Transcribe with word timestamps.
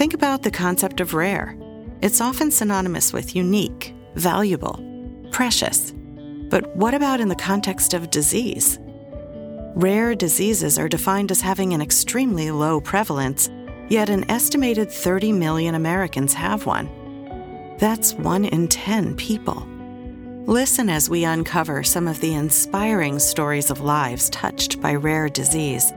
Think 0.00 0.14
about 0.14 0.40
the 0.40 0.50
concept 0.50 1.00
of 1.00 1.12
rare. 1.12 1.54
It's 2.00 2.22
often 2.22 2.50
synonymous 2.50 3.12
with 3.12 3.36
unique, 3.36 3.94
valuable, 4.14 4.82
precious. 5.30 5.92
But 6.48 6.74
what 6.74 6.94
about 6.94 7.20
in 7.20 7.28
the 7.28 7.34
context 7.34 7.92
of 7.92 8.08
disease? 8.08 8.78
Rare 9.74 10.14
diseases 10.14 10.78
are 10.78 10.88
defined 10.88 11.30
as 11.30 11.42
having 11.42 11.74
an 11.74 11.82
extremely 11.82 12.50
low 12.50 12.80
prevalence, 12.80 13.50
yet 13.90 14.08
an 14.08 14.24
estimated 14.30 14.90
30 14.90 15.32
million 15.32 15.74
Americans 15.74 16.32
have 16.32 16.64
one. 16.64 16.88
That's 17.76 18.14
one 18.14 18.46
in 18.46 18.68
10 18.68 19.16
people. 19.16 19.68
Listen 20.46 20.88
as 20.88 21.10
we 21.10 21.24
uncover 21.24 21.82
some 21.82 22.08
of 22.08 22.20
the 22.20 22.32
inspiring 22.32 23.18
stories 23.18 23.70
of 23.70 23.82
lives 23.82 24.30
touched 24.30 24.80
by 24.80 24.94
rare 24.94 25.28
disease 25.28 25.92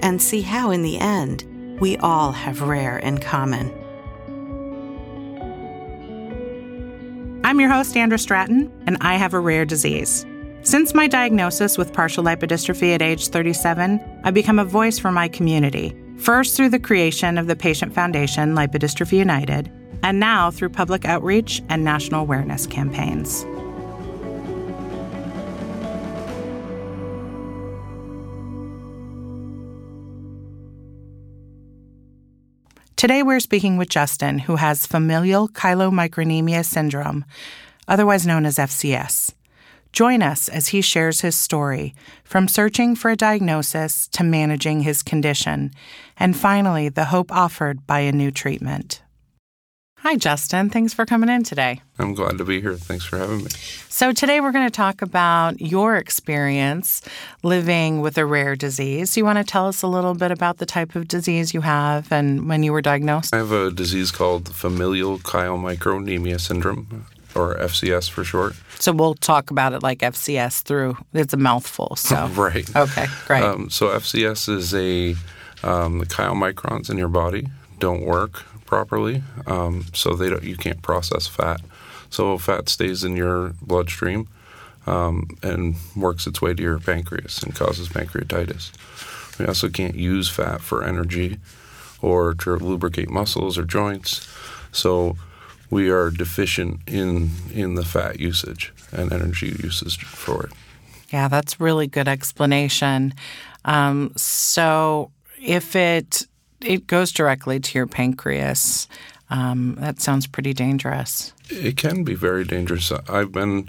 and 0.00 0.20
see 0.20 0.40
how, 0.40 0.72
in 0.72 0.82
the 0.82 0.98
end, 0.98 1.53
we 1.80 1.96
all 1.98 2.32
have 2.32 2.62
rare 2.62 2.98
in 2.98 3.18
common. 3.18 3.72
I'm 7.44 7.60
your 7.60 7.70
host, 7.70 7.96
Andra 7.96 8.18
Stratton, 8.18 8.72
and 8.86 8.96
I 9.00 9.16
have 9.16 9.34
a 9.34 9.40
rare 9.40 9.64
disease. 9.64 10.24
Since 10.62 10.94
my 10.94 11.06
diagnosis 11.06 11.76
with 11.76 11.92
partial 11.92 12.24
lipodystrophy 12.24 12.94
at 12.94 13.02
age 13.02 13.28
37, 13.28 14.00
I've 14.24 14.32
become 14.32 14.58
a 14.58 14.64
voice 14.64 14.98
for 14.98 15.12
my 15.12 15.28
community, 15.28 15.94
first 16.16 16.56
through 16.56 16.70
the 16.70 16.78
creation 16.78 17.36
of 17.36 17.46
the 17.46 17.56
Patient 17.56 17.92
Foundation 17.92 18.54
Lipodystrophy 18.54 19.18
United 19.18 19.70
and 20.02 20.20
now 20.20 20.50
through 20.50 20.68
public 20.68 21.04
outreach 21.04 21.62
and 21.68 21.84
national 21.84 22.20
awareness 22.20 22.66
campaigns. 22.66 23.44
Today, 33.04 33.22
we're 33.22 33.38
speaking 33.38 33.76
with 33.76 33.90
Justin, 33.90 34.38
who 34.38 34.56
has 34.56 34.86
familial 34.86 35.48
chylomicronemia 35.48 36.64
syndrome, 36.64 37.26
otherwise 37.86 38.26
known 38.26 38.46
as 38.46 38.56
FCS. 38.56 39.34
Join 39.92 40.22
us 40.22 40.48
as 40.48 40.68
he 40.68 40.80
shares 40.80 41.20
his 41.20 41.36
story 41.36 41.94
from 42.24 42.48
searching 42.48 42.96
for 42.96 43.10
a 43.10 43.16
diagnosis 43.16 44.08
to 44.08 44.24
managing 44.24 44.80
his 44.80 45.02
condition, 45.02 45.72
and 46.16 46.34
finally, 46.34 46.88
the 46.88 47.04
hope 47.04 47.30
offered 47.30 47.86
by 47.86 48.00
a 48.00 48.10
new 48.10 48.30
treatment. 48.30 49.02
Hi, 50.04 50.16
Justin. 50.16 50.68
Thanks 50.68 50.92
for 50.92 51.06
coming 51.06 51.30
in 51.30 51.44
today. 51.44 51.80
I'm 51.98 52.12
glad 52.12 52.36
to 52.36 52.44
be 52.44 52.60
here. 52.60 52.74
Thanks 52.76 53.06
for 53.06 53.16
having 53.16 53.38
me. 53.38 53.48
So, 53.88 54.12
today 54.12 54.42
we're 54.42 54.52
going 54.52 54.66
to 54.66 54.70
talk 54.70 55.00
about 55.00 55.62
your 55.62 55.96
experience 55.96 57.00
living 57.42 58.02
with 58.02 58.18
a 58.18 58.26
rare 58.26 58.54
disease. 58.54 59.16
You 59.16 59.24
want 59.24 59.38
to 59.38 59.44
tell 59.44 59.66
us 59.66 59.80
a 59.80 59.86
little 59.86 60.12
bit 60.12 60.30
about 60.30 60.58
the 60.58 60.66
type 60.66 60.94
of 60.94 61.08
disease 61.08 61.54
you 61.54 61.62
have 61.62 62.12
and 62.12 62.46
when 62.50 62.62
you 62.62 62.74
were 62.74 62.82
diagnosed? 62.82 63.34
I 63.34 63.38
have 63.38 63.52
a 63.52 63.70
disease 63.70 64.10
called 64.10 64.54
familial 64.54 65.20
chylomicronemia 65.20 66.38
syndrome, 66.38 67.06
or 67.34 67.54
FCS 67.54 68.10
for 68.10 68.24
short. 68.24 68.56
So, 68.78 68.92
we'll 68.92 69.14
talk 69.14 69.50
about 69.50 69.72
it 69.72 69.82
like 69.82 70.00
FCS 70.00 70.64
through 70.64 70.98
it's 71.14 71.32
a 71.32 71.38
mouthful. 71.38 71.96
So, 71.96 72.26
right. 72.34 72.76
Okay, 72.76 73.06
great. 73.26 73.42
Um, 73.42 73.70
so, 73.70 73.88
FCS 73.88 74.50
is 74.50 74.74
a 74.74 75.16
um, 75.66 75.96
the 75.96 76.04
chylomicrons 76.04 76.90
in 76.90 76.98
your 76.98 77.08
body 77.08 77.46
don't 77.78 78.04
work 78.04 78.44
properly, 78.66 79.22
um, 79.46 79.86
so 79.92 80.14
they 80.14 80.30
don't, 80.30 80.42
you 80.42 80.56
can't 80.56 80.82
process 80.82 81.26
fat. 81.26 81.60
So 82.10 82.38
fat 82.38 82.68
stays 82.68 83.04
in 83.04 83.16
your 83.16 83.54
bloodstream 83.60 84.28
um, 84.86 85.28
and 85.42 85.76
works 85.96 86.26
its 86.26 86.40
way 86.40 86.54
to 86.54 86.62
your 86.62 86.78
pancreas 86.78 87.42
and 87.42 87.54
causes 87.54 87.88
pancreatitis. 87.88 88.70
We 89.38 89.46
also 89.46 89.68
can't 89.68 89.96
use 89.96 90.28
fat 90.28 90.60
for 90.60 90.84
energy 90.84 91.38
or 92.00 92.34
to 92.34 92.56
lubricate 92.56 93.10
muscles 93.10 93.58
or 93.58 93.64
joints. 93.64 94.28
So 94.70 95.16
we 95.70 95.90
are 95.90 96.10
deficient 96.10 96.80
in 96.86 97.30
in 97.52 97.74
the 97.74 97.84
fat 97.84 98.20
usage 98.20 98.72
and 98.92 99.12
energy 99.12 99.56
usage 99.62 100.04
for 100.04 100.46
it. 100.46 100.52
Yeah, 101.10 101.28
that's 101.28 101.60
really 101.60 101.86
good 101.86 102.08
explanation. 102.08 103.14
Um, 103.64 104.12
so 104.16 105.10
if 105.40 105.74
it 105.74 106.26
it 106.64 106.86
goes 106.86 107.12
directly 107.12 107.60
to 107.60 107.78
your 107.78 107.86
pancreas. 107.86 108.88
Um, 109.30 109.76
that 109.80 110.00
sounds 110.00 110.26
pretty 110.26 110.52
dangerous. 110.52 111.32
It 111.48 111.76
can 111.76 112.04
be 112.04 112.14
very 112.14 112.44
dangerous. 112.44 112.92
I've 112.92 113.32
been, 113.32 113.68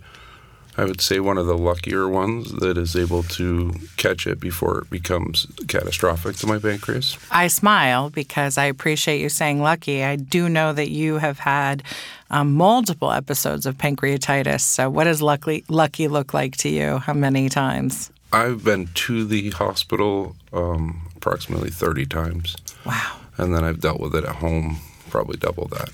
I 0.78 0.86
would 0.86 1.02
say, 1.02 1.20
one 1.20 1.38
of 1.38 1.48
the 1.48 1.58
luckier 1.58 2.08
ones 2.08 2.52
that 2.54 2.78
is 2.78 2.96
able 2.96 3.24
to 3.24 3.74
catch 3.98 4.28
it 4.28 4.40
before 4.40 4.80
it 4.80 4.90
becomes 4.90 5.48
catastrophic 5.68 6.36
to 6.38 6.48
my 6.48 6.60
pancreas. 6.60 7.18
I 7.32 7.48
smile 7.48 8.10
because 8.10 8.58
I 8.58 8.66
appreciate 8.66 9.22
you 9.22 9.30
saying 9.30 9.62
lucky. 9.62 10.04
I 10.04 10.18
do 10.18 10.50
know 10.50 10.74
that 10.74 10.90
you 10.90 11.18
have 11.18 11.40
had 11.40 11.84
um, 12.30 12.54
multiple 12.54 13.12
episodes 13.12 13.66
of 13.66 13.78
pancreatitis. 13.78 14.62
So, 14.62 14.90
what 14.90 15.06
does 15.06 15.22
lucky, 15.22 15.64
lucky 15.70 16.08
look 16.08 16.34
like 16.34 16.58
to 16.58 16.70
you? 16.70 16.98
How 16.98 17.14
many 17.14 17.50
times? 17.50 18.12
I've 18.34 18.64
been 18.64 18.88
to 18.94 19.26
the 19.26 19.52
hospital 19.52 20.36
um, 20.52 21.02
approximately 21.26 21.72
30 21.72 22.06
times. 22.06 22.56
Wow. 22.86 23.18
And 23.38 23.56
then 23.56 23.64
I've 23.64 23.80
dealt 23.80 24.00
with 24.00 24.14
it 24.14 24.26
at 24.26 24.36
home 24.36 24.78
probably 25.10 25.38
double 25.38 25.68
that. 25.70 25.90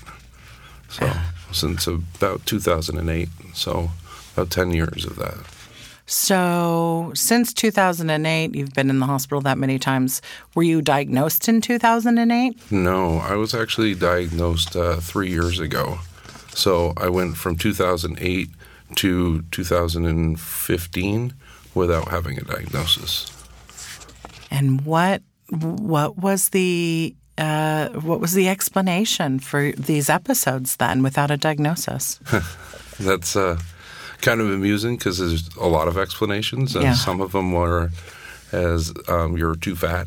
So 0.88 1.10
since 1.52 1.86
about 1.86 2.44
2008, 2.44 3.28
so 3.54 3.90
about 4.34 4.50
10 4.50 4.72
years 4.72 5.04
of 5.04 5.16
that. 5.16 5.38
So, 6.04 7.12
since 7.14 7.54
2008, 7.54 8.54
you've 8.54 8.74
been 8.74 8.90
in 8.90 8.98
the 8.98 9.06
hospital 9.06 9.40
that 9.42 9.56
many 9.56 9.78
times. 9.78 10.20
Were 10.54 10.64
you 10.64 10.82
diagnosed 10.82 11.48
in 11.48 11.60
2008? 11.60 12.72
No, 12.72 13.18
I 13.18 13.36
was 13.36 13.54
actually 13.54 13.94
diagnosed 13.94 14.74
uh, 14.74 14.96
three 14.96 15.30
years 15.30 15.60
ago. 15.60 16.00
So, 16.54 16.92
I 16.96 17.08
went 17.08 17.36
from 17.36 17.56
2008 17.56 18.50
to 18.96 19.42
2015 19.52 21.34
without 21.74 22.08
having 22.08 22.36
a 22.36 22.42
diagnosis. 22.42 23.41
And 24.52 24.84
what 24.84 25.22
what 25.48 26.16
was 26.18 26.50
the 26.50 27.14
uh, 27.38 27.88
what 28.04 28.20
was 28.20 28.32
the 28.34 28.48
explanation 28.48 29.40
for 29.40 29.72
these 29.72 30.10
episodes 30.12 30.76
then 30.76 31.02
without 31.02 31.30
a 31.30 31.36
diagnosis? 31.36 32.20
That's 33.00 33.34
uh, 33.36 33.56
kind 34.20 34.40
of 34.42 34.50
amusing 34.50 34.96
because 34.98 35.18
there's 35.18 35.48
a 35.56 35.66
lot 35.66 35.88
of 35.88 35.96
explanations, 35.96 36.74
and 36.76 36.84
Yeah. 36.84 36.94
some 36.94 37.20
of 37.22 37.32
them 37.32 37.52
were 37.52 37.90
as 38.52 38.92
um, 39.08 39.36
you're 39.38 39.56
too 39.56 39.74
fat. 39.74 40.06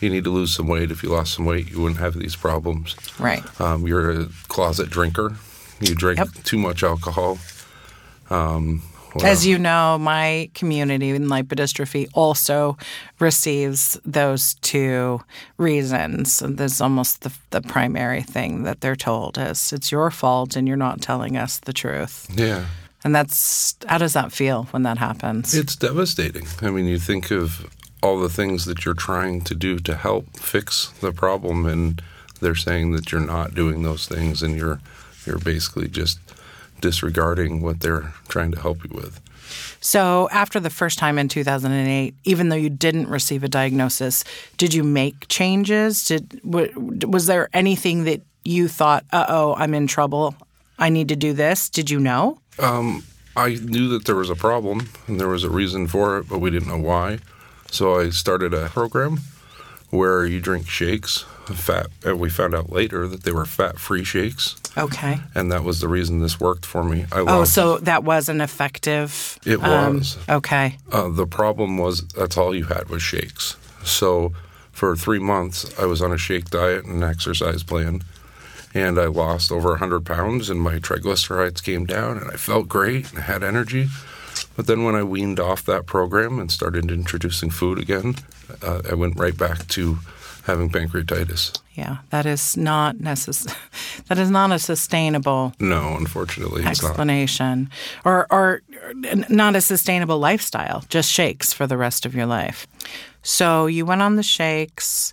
You 0.00 0.10
need 0.10 0.24
to 0.24 0.30
lose 0.30 0.54
some 0.54 0.68
weight. 0.68 0.90
If 0.90 1.02
you 1.02 1.08
lost 1.10 1.34
some 1.34 1.44
weight, 1.44 1.70
you 1.70 1.80
wouldn't 1.80 2.00
have 2.00 2.14
these 2.14 2.36
problems. 2.36 2.94
Right. 3.18 3.42
Um, 3.60 3.86
you're 3.86 4.10
a 4.22 4.26
closet 4.48 4.88
drinker. 4.90 5.36
You 5.80 5.94
drink 5.96 6.18
Yep. 6.18 6.28
too 6.44 6.58
much 6.58 6.82
alcohol. 6.84 7.38
Um, 8.30 8.82
As 9.22 9.46
you 9.46 9.58
know, 9.58 9.98
my 9.98 10.50
community 10.54 11.10
in 11.10 11.26
lipodystrophy 11.28 12.08
also 12.14 12.76
receives 13.20 13.98
those 14.04 14.54
two 14.54 15.20
reasons. 15.58 16.42
And 16.42 16.58
That's 16.58 16.80
almost 16.80 17.22
the, 17.22 17.32
the 17.50 17.60
primary 17.60 18.22
thing 18.22 18.64
that 18.64 18.80
they're 18.80 18.96
told 18.96 19.38
is 19.38 19.72
it's 19.72 19.92
your 19.92 20.10
fault 20.10 20.56
and 20.56 20.66
you're 20.66 20.76
not 20.76 21.00
telling 21.00 21.36
us 21.36 21.58
the 21.60 21.72
truth. 21.72 22.26
yeah, 22.36 22.66
And 23.04 23.14
that's 23.14 23.76
how 23.86 23.98
does 23.98 24.12
that 24.14 24.32
feel 24.32 24.64
when 24.72 24.82
that 24.82 24.98
happens? 24.98 25.54
it's 25.54 25.76
devastating. 25.76 26.46
I 26.62 26.70
mean, 26.70 26.86
you 26.86 26.98
think 26.98 27.30
of 27.30 27.66
all 28.02 28.18
the 28.20 28.28
things 28.28 28.64
that 28.66 28.84
you're 28.84 28.94
trying 28.94 29.40
to 29.42 29.54
do 29.54 29.78
to 29.78 29.94
help 29.96 30.36
fix 30.36 30.88
the 31.00 31.12
problem, 31.12 31.64
and 31.66 32.02
they're 32.40 32.54
saying 32.54 32.92
that 32.92 33.10
you're 33.12 33.20
not 33.20 33.54
doing 33.54 33.82
those 33.82 34.06
things, 34.06 34.42
and 34.42 34.56
you're 34.56 34.80
you're 35.26 35.38
basically 35.38 35.88
just 35.88 36.18
disregarding 36.84 37.62
what 37.62 37.80
they're 37.80 38.12
trying 38.28 38.52
to 38.52 38.60
help 38.60 38.84
you 38.84 38.90
with. 38.94 39.22
So, 39.80 40.28
after 40.30 40.60
the 40.60 40.68
first 40.68 40.98
time 40.98 41.18
in 41.18 41.28
2008, 41.28 42.14
even 42.24 42.50
though 42.50 42.56
you 42.56 42.68
didn't 42.68 43.08
receive 43.08 43.42
a 43.42 43.48
diagnosis, 43.48 44.22
did 44.58 44.74
you 44.74 44.84
make 44.84 45.26
changes? 45.28 46.04
Did 46.04 46.42
w- 46.42 46.70
was 47.08 47.24
there 47.24 47.48
anything 47.54 48.04
that 48.04 48.20
you 48.44 48.68
thought, 48.68 49.04
"Uh 49.12 49.24
oh, 49.28 49.54
I'm 49.56 49.72
in 49.72 49.86
trouble. 49.86 50.34
I 50.78 50.90
need 50.90 51.08
to 51.08 51.16
do 51.16 51.32
this"? 51.32 51.70
Did 51.70 51.88
you 51.88 52.00
know? 52.00 52.38
I 53.36 53.48
knew 53.54 53.88
that 53.88 54.04
there 54.04 54.14
was 54.14 54.28
a 54.28 54.36
problem 54.36 54.90
and 55.06 55.18
there 55.18 55.28
was 55.28 55.42
a 55.42 55.50
reason 55.50 55.86
for 55.88 56.18
it, 56.18 56.28
but 56.28 56.38
we 56.38 56.50
didn't 56.50 56.68
know 56.68 56.84
why. 56.92 57.18
So 57.70 57.98
I 57.98 58.10
started 58.10 58.52
a 58.52 58.68
program 58.68 59.20
where 59.94 60.24
you 60.26 60.40
drink 60.40 60.68
shakes, 60.68 61.24
fat. 61.46 61.86
And 62.04 62.18
we 62.18 62.30
found 62.30 62.54
out 62.54 62.70
later 62.70 63.06
that 63.08 63.22
they 63.22 63.32
were 63.32 63.44
fat-free 63.46 64.04
shakes, 64.04 64.56
Okay. 64.76 65.20
and 65.34 65.52
that 65.52 65.62
was 65.64 65.80
the 65.80 65.88
reason 65.88 66.20
this 66.20 66.40
worked 66.40 66.66
for 66.66 66.82
me. 66.84 67.06
I 67.12 67.20
Oh, 67.20 67.24
lost. 67.24 67.52
so 67.54 67.78
that 67.78 68.02
was 68.04 68.28
an 68.28 68.40
effective. 68.40 69.38
It 69.44 69.62
um, 69.62 69.98
was. 69.98 70.18
Okay. 70.28 70.78
Uh, 70.90 71.08
the 71.10 71.26
problem 71.26 71.78
was 71.78 72.02
that's 72.08 72.36
all 72.36 72.54
you 72.54 72.64
had 72.64 72.88
was 72.88 73.02
shakes. 73.02 73.56
So 73.84 74.32
for 74.72 74.96
three 74.96 75.18
months, 75.20 75.70
I 75.78 75.84
was 75.86 76.02
on 76.02 76.12
a 76.12 76.18
shake 76.18 76.50
diet 76.50 76.84
and 76.84 77.04
exercise 77.04 77.62
plan, 77.62 78.02
and 78.72 78.98
I 78.98 79.04
lost 79.06 79.52
over 79.52 79.68
100 79.70 80.04
pounds, 80.04 80.50
and 80.50 80.60
my 80.60 80.80
triglycerides 80.80 81.62
came 81.62 81.84
down, 81.86 82.18
and 82.18 82.30
I 82.30 82.36
felt 82.36 82.66
great 82.68 83.10
and 83.10 83.18
I 83.20 83.22
had 83.22 83.44
energy. 83.44 83.88
But 84.56 84.66
then 84.66 84.84
when 84.84 84.94
I 84.94 85.02
weaned 85.02 85.40
off 85.40 85.64
that 85.64 85.86
program 85.86 86.38
and 86.38 86.50
started 86.50 86.90
introducing 86.90 87.50
food 87.50 87.78
again, 87.78 88.16
uh, 88.62 88.82
I 88.90 88.94
went 88.94 89.16
right 89.18 89.36
back 89.36 89.66
to 89.68 89.98
having 90.44 90.70
pancreatitis. 90.70 91.58
Yeah, 91.72 91.98
that 92.10 92.26
is 92.26 92.56
not 92.56 92.96
necess- 92.96 93.52
that 94.08 94.18
is 94.18 94.30
not 94.30 94.52
a 94.52 94.58
sustainable 94.58 95.54
No, 95.58 95.96
unfortunately, 95.96 96.64
explanation 96.64 97.70
or 98.04 98.26
or 98.30 98.62
not 99.28 99.56
a 99.56 99.60
sustainable 99.60 100.18
lifestyle 100.18 100.84
just 100.88 101.10
shakes 101.10 101.52
for 101.52 101.66
the 101.66 101.76
rest 101.76 102.06
of 102.06 102.14
your 102.14 102.26
life 102.26 102.66
so 103.22 103.66
you 103.66 103.86
went 103.86 104.02
on 104.02 104.16
the 104.16 104.22
shakes 104.22 105.12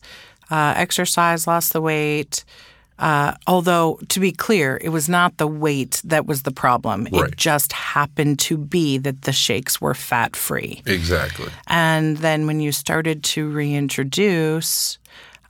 uh, 0.52 0.74
exercise 0.76 1.48
lost 1.48 1.74
the 1.74 1.82
weight 1.82 2.44
uh, 3.02 3.34
although 3.48 4.00
to 4.10 4.20
be 4.20 4.32
clear 4.32 4.78
it 4.82 4.90
was 4.90 5.10
not 5.10 5.38
the 5.38 5.48
weight 5.48 6.02
that 6.06 6.26
was 6.26 6.44
the 6.44 6.52
problem 6.52 7.08
Right. 7.12 7.28
it 7.30 7.36
just 7.38 7.74
happened 7.74 8.38
to 8.48 8.58
be 8.58 8.98
that 9.00 9.24
the 9.24 9.34
shakes 9.34 9.82
were 9.82 9.94
fat 9.96 10.36
free 10.36 10.82
Exactly. 10.86 11.50
and 11.68 12.18
then 12.18 12.46
when 12.48 12.60
you 12.62 12.72
started 12.72 13.24
to 13.36 13.50
reintroduce 13.50 14.98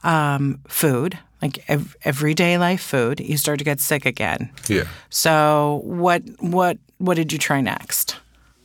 um, 0.02 0.58
food 0.68 1.18
like 1.40 1.64
ev- 1.68 1.96
everyday 2.04 2.58
life 2.58 2.82
food 2.82 3.20
you 3.20 3.36
start 3.36 3.58
to 3.58 3.64
get 3.64 3.80
sick 3.80 4.06
again 4.06 4.50
Yeah. 4.68 4.84
so 5.10 5.80
what 5.84 6.22
what 6.40 6.78
what 6.98 7.16
did 7.16 7.32
you 7.32 7.38
try 7.38 7.60
next? 7.60 8.16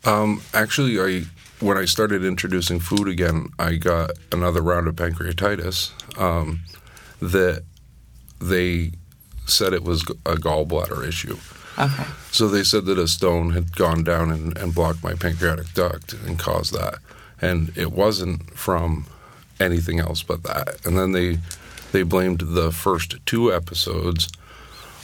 Um, 0.05 0.41
actually, 0.53 0.99
I 1.01 1.25
when 1.59 1.75
I 1.75 1.85
started 1.85 2.23
introducing 2.23 2.79
food 2.79 3.07
again, 3.07 3.47
I 3.57 3.75
got 3.77 4.11
another 4.31 4.61
round 4.61 4.87
of 4.87 4.95
pancreatitis. 4.95 5.89
Um, 6.21 6.59
that 7.19 7.63
they 8.39 8.91
said 9.45 9.73
it 9.73 9.83
was 9.83 10.03
a 10.25 10.35
gallbladder 10.35 11.07
issue. 11.07 11.37
Okay. 11.79 12.05
So 12.31 12.47
they 12.47 12.63
said 12.63 12.85
that 12.85 12.97
a 12.97 13.07
stone 13.07 13.51
had 13.51 13.75
gone 13.75 14.03
down 14.03 14.31
and, 14.31 14.57
and 14.57 14.73
blocked 14.73 15.03
my 15.03 15.13
pancreatic 15.13 15.73
duct 15.73 16.13
and 16.13 16.39
caused 16.39 16.73
that, 16.73 16.99
and 17.41 17.75
it 17.77 17.91
wasn't 17.91 18.51
from 18.57 19.05
anything 19.59 19.99
else 19.99 20.23
but 20.23 20.43
that. 20.43 20.85
And 20.85 20.97
then 20.97 21.11
they 21.11 21.39
they 21.91 22.03
blamed 22.03 22.41
the 22.41 22.71
first 22.71 23.15
two 23.25 23.53
episodes 23.53 24.27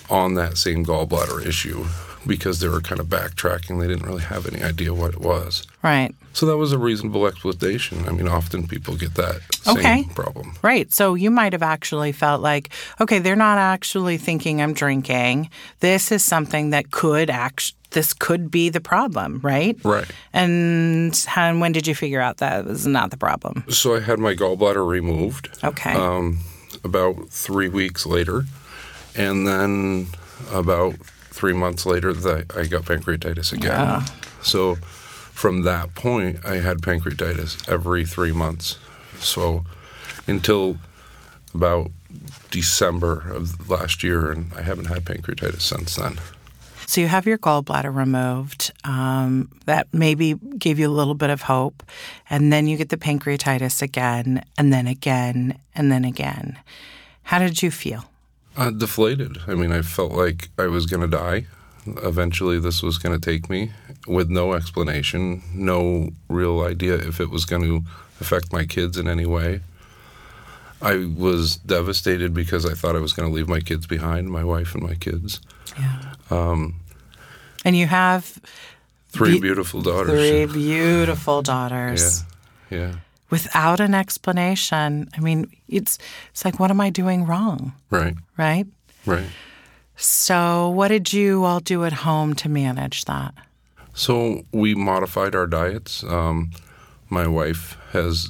on 0.10 0.34
that 0.36 0.58
same 0.58 0.86
gallbladder 0.86 1.46
issue 1.46 1.86
because 2.26 2.60
they 2.60 2.68
were 2.68 2.82
kind 2.82 3.00
of 3.00 3.08
backtracking. 3.08 3.80
They 3.80 3.88
didn't 3.88 4.06
really 4.06 4.22
have 4.24 4.48
any 4.48 4.64
idea 4.64 4.94
what 4.94 5.14
it 5.14 5.20
was. 5.20 5.66
Right. 5.82 6.14
So 6.34 6.46
that 6.48 6.58
was 6.58 6.72
a 6.72 6.78
reasonable 6.78 7.28
explanation. 7.28 8.06
I 8.08 8.12
mean, 8.12 8.28
often 8.28 8.68
people 8.68 8.96
get 8.96 9.14
that 9.16 9.42
same 9.64 9.78
Okay. 9.78 10.04
problem. 10.16 10.56
Right. 10.64 10.92
So 10.92 11.14
you 11.14 11.30
might 11.30 11.54
have 11.54 11.62
actually 11.62 12.12
felt 12.12 12.42
like, 12.42 12.70
okay, 13.00 13.20
they're 13.20 13.36
not 13.36 13.58
actually 13.58 14.18
thinking 14.18 14.62
I'm 14.62 14.74
drinking. 14.74 15.50
This 15.82 16.12
is 16.12 16.24
something 16.24 16.72
that 16.72 16.92
could 16.92 17.30
act. 17.30 17.74
This 17.92 18.14
could 18.14 18.50
be 18.50 18.70
the 18.70 18.82
problem, 18.82 19.40
right? 19.44 19.78
Right. 19.84 20.10
And 20.34 21.16
how, 21.28 21.44
and 21.50 21.62
when 21.62 21.72
did 21.74 21.86
you 21.86 21.94
figure 21.94 22.20
out 22.22 22.38
that 22.38 22.66
was 22.66 22.88
not 22.88 23.12
the 23.12 23.18
problem? 23.18 23.64
So 23.70 23.96
I 23.96 24.00
had 24.00 24.18
my 24.18 24.34
gallbladder 24.34 24.88
removed. 24.88 25.50
Okay. 25.64 25.94
um, 25.94 26.40
about 26.84 27.30
three 27.30 27.70
weeks 27.70 28.06
later, 28.08 28.46
and 29.16 29.48
then 29.48 30.08
about 30.52 30.96
three 31.34 31.54
months 31.54 31.86
later, 31.86 32.14
that 32.14 32.56
I 32.56 32.66
got 32.68 32.84
pancreatitis 32.84 33.52
again. 33.52 33.72
Yeah. 33.72 34.06
So 34.42 34.76
from 34.76 35.64
that 35.64 35.96
point, 35.96 36.46
I 36.46 36.58
had 36.58 36.78
pancreatitis 36.78 37.68
every 37.68 38.06
three 38.06 38.32
months. 38.32 38.78
So 39.20 39.66
until 40.28 40.78
about 41.54 41.92
December 42.52 43.32
of 43.32 43.70
last 43.70 44.04
year, 44.04 44.32
and 44.32 44.52
I 44.56 44.62
haven't 44.62 44.86
had 44.86 45.06
pancreatitis 45.06 45.62
since 45.62 45.96
then. 45.96 46.20
So 46.86 47.02
you 47.02 47.08
have 47.08 47.26
your 47.26 47.40
gallbladder 47.40 47.94
removed. 47.96 48.72
Um, 48.84 49.50
that 49.66 49.88
maybe 49.92 50.36
gave 50.58 50.78
you 50.78 50.88
a 50.88 50.94
little 50.94 51.16
bit 51.16 51.32
of 51.32 51.44
hope, 51.44 51.82
and 52.30 52.54
then 52.54 52.68
you 52.68 52.78
get 52.78 52.90
the 52.90 52.98
pancreatitis 52.98 53.82
again, 53.82 54.44
and 54.58 54.72
then 54.72 54.86
again, 54.86 55.58
and 55.74 55.92
then 55.92 56.06
again. 56.06 56.60
How 57.24 57.40
did 57.40 57.64
you 57.64 57.72
feel? 57.72 58.06
Uh, 58.56 58.70
deflated. 58.70 59.38
I 59.48 59.56
mean, 59.56 59.72
I 59.72 59.82
felt 59.82 60.12
like 60.12 60.50
I 60.60 60.68
was 60.68 60.86
going 60.86 61.02
to 61.02 61.08
die. 61.18 61.46
Eventually, 61.86 62.60
this 62.60 62.82
was 62.84 62.98
going 62.98 63.20
to 63.20 63.32
take 63.32 63.50
me 63.50 63.72
with 64.08 64.30
no 64.30 64.54
explanation, 64.54 65.42
no 65.54 66.10
real 66.30 66.62
idea 66.62 66.96
if 66.96 67.20
it 67.20 67.30
was 67.30 67.46
going 67.46 67.64
to 67.64 67.84
affect 68.22 68.54
my 68.54 68.66
kids 68.66 68.98
in 68.98 69.08
any 69.08 69.26
way. 69.26 69.62
I 70.82 70.96
was 71.18 71.58
devastated 71.58 72.34
because 72.34 72.66
I 72.66 72.74
thought 72.74 72.96
I 72.96 73.00
was 73.00 73.14
going 73.14 73.28
to 73.30 73.34
leave 73.34 73.48
my 73.48 73.60
kids 73.62 73.88
behind, 73.88 74.30
my 74.30 74.44
wife 74.44 74.76
and 74.76 74.84
my 74.84 74.96
kids. 74.96 75.40
Yeah. 75.80 76.14
Um, 76.30 76.76
And 77.66 77.76
you 77.76 77.88
have 77.88 78.40
three 79.10 79.34
Be- 79.36 79.40
beautiful 79.40 79.82
daughters. 79.82 80.10
three 80.12 80.46
beautiful 80.46 81.42
daughters 81.42 82.24
Yeah, 82.70 82.78
yeah, 82.80 82.96
without 83.34 83.80
an 83.80 83.94
explanation. 84.04 85.10
I 85.18 85.20
mean, 85.28 85.40
it's 85.68 85.98
it's 86.32 86.44
like, 86.46 86.60
what 86.60 86.70
am 86.72 86.80
I 86.88 86.90
doing 86.92 87.26
wrong? 87.26 87.74
right, 87.90 88.16
Right. 88.38 88.68
right. 89.06 89.30
So, 89.96 90.70
what 90.78 90.90
did 90.90 91.14
you 91.14 91.44
all 91.44 91.60
do 91.60 91.84
at 91.86 91.94
home 91.94 92.34
to 92.42 92.50
manage 92.50 93.06
that? 93.06 93.34
So 93.94 94.14
we 94.52 94.76
modified 94.76 95.34
our 95.36 95.48
diets. 95.48 96.04
Um, 96.04 96.52
my 97.10 97.28
wife 97.28 97.78
has 97.92 98.30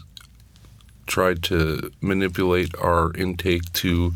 tried 1.08 1.40
to 1.44 1.90
manipulate 2.02 2.72
our 2.90 3.14
intake 3.16 3.72
to 3.84 4.14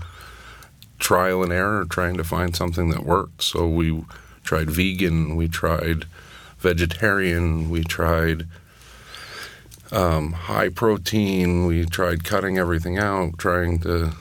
trial 0.99 1.43
and 1.43 1.51
error, 1.53 1.85
trying 1.85 2.17
to 2.17 2.23
find 2.23 2.55
something 2.55 2.89
that 2.91 3.03
works. 3.05 3.45
So 3.45 3.67
we 3.79 4.03
tried 4.43 4.69
vegan, 4.69 5.35
we 5.37 5.47
tried 5.47 6.05
vegetarian, 6.59 7.69
we 7.69 7.83
tried 7.83 8.45
um, 9.91 10.33
high 10.33 10.69
protein, 10.69 11.65
we 11.65 11.85
tried 11.85 12.23
cutting 12.23 12.57
everything 12.57 12.97
out, 12.97 13.37
trying 13.37 13.79
to 13.79 14.13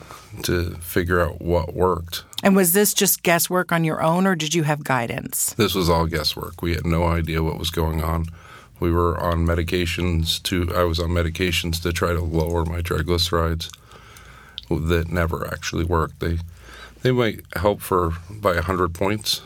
to 0.43 0.75
figure 0.75 1.19
out 1.19 1.41
what 1.41 1.73
worked. 1.73 2.23
And 2.43 2.55
was 2.55 2.73
this 2.73 2.93
just 2.93 3.23
guesswork 3.23 3.71
on 3.71 3.83
your 3.83 4.03
own, 4.03 4.27
or 4.27 4.35
did 4.35 4.53
you 4.53 4.63
have 4.63 4.83
guidance? 4.83 5.53
This 5.53 5.73
was 5.73 5.89
all 5.89 6.05
guesswork. 6.05 6.61
We 6.61 6.75
had 6.75 6.85
no 6.85 7.05
idea 7.05 7.41
what 7.41 7.57
was 7.57 7.71
going 7.71 8.03
on. 8.03 8.27
We 8.79 8.91
were 8.91 9.19
on 9.19 9.45
medications 9.45 10.41
to 10.43 10.71
I 10.75 10.83
was 10.83 10.99
on 10.99 11.09
medications 11.09 11.81
to 11.81 11.91
try 11.91 12.13
to 12.13 12.21
lower 12.21 12.65
my 12.65 12.81
triglycerides 12.81 13.69
that 14.69 15.09
never 15.09 15.47
actually 15.47 15.83
worked. 15.83 16.19
They 16.19 16.37
they 17.01 17.11
might 17.11 17.41
help 17.55 17.81
for 17.81 18.13
by 18.29 18.53
100 18.55 18.93
points 18.93 19.41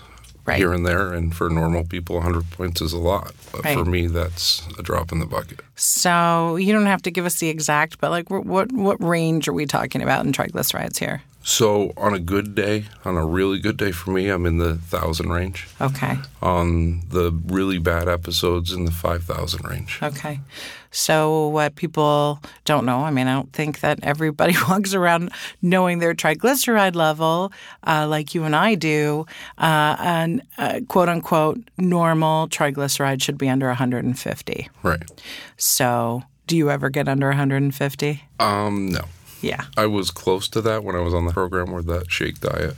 Right. 0.45 0.57
here 0.57 0.73
and 0.73 0.85
there 0.85 1.13
and 1.13 1.35
for 1.35 1.49
normal 1.49 1.83
people 1.83 2.15
100 2.15 2.49
points 2.51 2.81
is 2.81 2.93
a 2.93 2.97
lot. 2.97 3.33
But 3.51 3.61
for 3.61 3.85
me 3.85 4.07
that's 4.07 4.67
a 4.79 4.83
drop 4.83 5.11
in 5.11 5.19
the 5.19 5.25
bucket. 5.25 5.59
So 5.75 6.55
you 6.55 6.73
don't 6.73 6.88
have 6.88 7.03
to 7.03 7.11
give 7.11 7.25
us 7.25 7.39
the 7.39 7.49
exact, 7.49 7.99
but 7.99 8.11
like, 8.11 8.29
what 8.29 8.71
what 8.71 9.03
range 9.03 9.47
are 9.47 9.53
we 9.53 9.65
talking 9.65 10.01
about 10.01 10.25
in 10.25 10.31
triglycerides 10.31 10.97
here? 10.97 11.21
So 11.43 11.91
on 11.98 12.13
a 12.13 12.19
good 12.19 12.53
day, 12.55 12.86
on 13.03 13.17
a 13.17 13.25
really 13.25 13.60
good 13.60 13.77
day 13.77 13.91
for 13.91 14.12
me, 14.12 14.29
I'm 14.29 14.45
in 14.45 14.57
the 14.57 14.79
1000 14.89 15.29
range. 15.31 15.67
Okay. 15.79 16.17
On 16.41 17.01
the 17.10 17.31
really 17.48 17.79
bad 17.79 18.07
episodes 18.07 18.71
in 18.71 18.86
the 18.86 18.91
5000 18.91 19.65
range. 19.65 20.00
Okay. 20.03 20.39
So, 20.93 21.48
what 21.48 21.75
people 21.75 22.41
don't 22.65 22.86
know, 22.86 23.00
I 23.00 23.12
mean, 23.12 23.27
I 23.27 23.33
don't 23.33 23.53
think 23.53 23.79
that 23.79 24.00
everybody 24.03 24.55
walks 24.69 24.93
around 24.93 25.31
knowing 25.62 26.00
their 26.00 26.13
triglyceride 26.13 26.95
level 26.95 27.53
uh, 27.88 28.07
like 28.10 28.36
you 28.36 28.43
and 28.43 28.55
I 28.55 28.75
do. 28.75 29.25
Uh, 29.57 29.95
and 30.00 30.41
uh, 30.57 30.81
quote 30.89 31.07
unquote, 31.07 31.60
normal 31.77 32.50
triglyceride 32.50 33.21
should 33.24 33.38
be 33.38 33.48
under 33.48 33.67
150. 33.67 34.69
Right. 34.83 35.03
So, 35.55 36.24
do 36.48 36.57
you 36.57 36.69
ever 36.69 36.89
get 36.89 37.07
under 37.07 37.27
150? 37.27 38.24
Um 38.39 38.89
no. 38.89 39.05
Yeah. 39.41 39.65
I 39.77 39.86
was 39.88 40.12
close 40.12 40.48
to 40.50 40.62
that 40.62 40.83
when 40.83 40.95
I 40.95 41.00
was 41.00 41.13
on 41.13 41.25
the 41.25 41.33
program 41.33 41.71
with 41.71 41.86
that 41.88 42.12
shake 42.12 42.39
diet, 42.39 42.75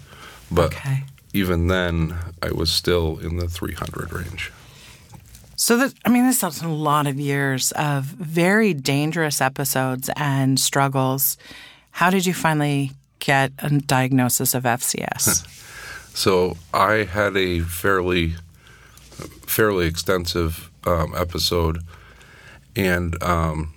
but 0.51 0.73
Okay. 0.73 1.03
even 1.33 1.67
then, 1.67 2.15
I 2.41 2.51
was 2.51 2.71
still 2.71 3.19
in 3.19 3.37
the 3.37 3.47
300 3.47 4.11
range. 4.13 4.51
So 5.55 5.77
that 5.77 5.93
I 6.05 6.09
mean, 6.09 6.25
this 6.25 6.43
is 6.43 6.61
a 6.61 6.67
lot 6.67 7.07
of 7.07 7.19
years 7.19 7.71
of 7.73 8.05
very 8.05 8.73
dangerous 8.73 9.39
episodes 9.41 10.09
and 10.15 10.59
struggles. 10.59 11.37
How 11.91 12.09
did 12.09 12.25
you 12.25 12.33
finally 12.33 12.91
get 13.19 13.51
a 13.59 13.69
diagnosis 13.69 14.53
of 14.55 14.63
FCS? 14.63 15.47
So 16.15 16.57
I 16.71 17.05
had 17.05 17.35
a 17.35 17.61
fairly, 17.61 18.35
fairly 19.47 19.87
extensive 19.87 20.69
um, 20.85 21.15
episode, 21.17 21.79
and 22.75 23.17
um, 23.23 23.73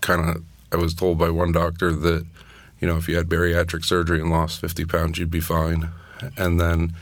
kind 0.00 0.30
of, 0.30 0.44
I 0.72 0.76
was 0.76 0.94
told 0.94 1.18
by 1.18 1.30
one 1.30 1.52
doctor 1.52 1.92
that, 1.92 2.26
you 2.80 2.88
know, 2.88 2.96
if 2.96 3.08
you 3.08 3.16
had 3.16 3.28
bariatric 3.28 3.84
surgery 3.84 4.20
and 4.20 4.30
lost 4.30 4.60
50 4.60 4.84
pounds, 4.86 5.18
you'd 5.18 5.30
be 5.30 5.40
fine. 5.40 5.90
And 6.36 6.60
then, 6.60 6.94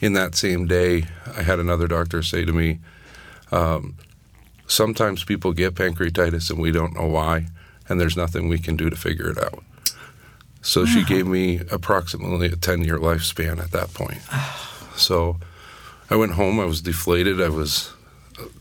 in 0.00 0.12
that 0.12 0.34
same 0.34 0.66
day, 0.66 1.04
I 1.36 1.42
had 1.42 1.58
another 1.58 1.88
doctor 1.88 2.22
say 2.22 2.44
to 2.44 2.52
me, 2.52 2.80
um, 3.50 3.96
sometimes 4.66 5.24
people 5.24 5.52
get 5.52 5.74
pancreatitis 5.74 6.50
and 6.50 6.58
we 6.58 6.72
don't 6.72 6.94
know 6.94 7.06
why, 7.06 7.46
and 7.88 8.00
there's 8.00 8.16
nothing 8.16 8.48
we 8.48 8.58
can 8.58 8.76
do 8.76 8.90
to 8.90 8.96
figure 8.96 9.30
it 9.30 9.38
out. 9.38 9.62
So 10.60 10.84
she 10.84 11.04
gave 11.06 11.26
me 11.26 11.60
approximately 11.70 12.48
a 12.48 12.56
10 12.56 12.84
year 12.84 12.98
lifespan 12.98 13.58
at 13.58 13.70
that 13.70 13.94
point. 13.94 14.20
so 14.96 15.38
I 16.10 16.16
went 16.16 16.32
home, 16.32 16.60
I 16.60 16.64
was 16.64 16.82
deflated, 16.82 17.40
I 17.40 17.48
was 17.48 17.92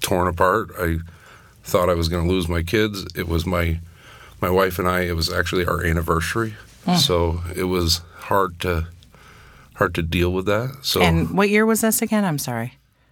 torn 0.02 0.28
apart. 0.28 0.72
I 0.80 1.00
thought 1.64 1.90
I 1.90 1.94
was 1.94 2.10
going 2.10 2.26
to 2.26 2.32
lose 2.32 2.48
my 2.48 2.62
kids. 2.62 3.06
It 3.16 3.28
was 3.28 3.46
my 3.46 3.80
my 4.44 4.50
wife 4.50 4.78
and 4.78 4.88
I, 4.90 5.00
it 5.12 5.16
was 5.16 5.32
actually 5.32 5.66
our 5.66 5.80
anniversary, 5.86 6.52
so 7.00 7.42
it 7.56 7.64
was 7.76 8.02
hard 8.30 8.60
to 8.60 8.88
hard 9.76 9.96
to 9.96 10.02
deal 10.04 10.32
with 10.38 10.46
that. 10.48 10.70
So 10.82 11.02
And 11.02 11.36
what 11.38 11.50
year 11.50 11.66
was 11.66 11.80
this 11.82 12.02
again? 12.02 12.26
I'm 12.26 12.38
sorry. 12.38 12.70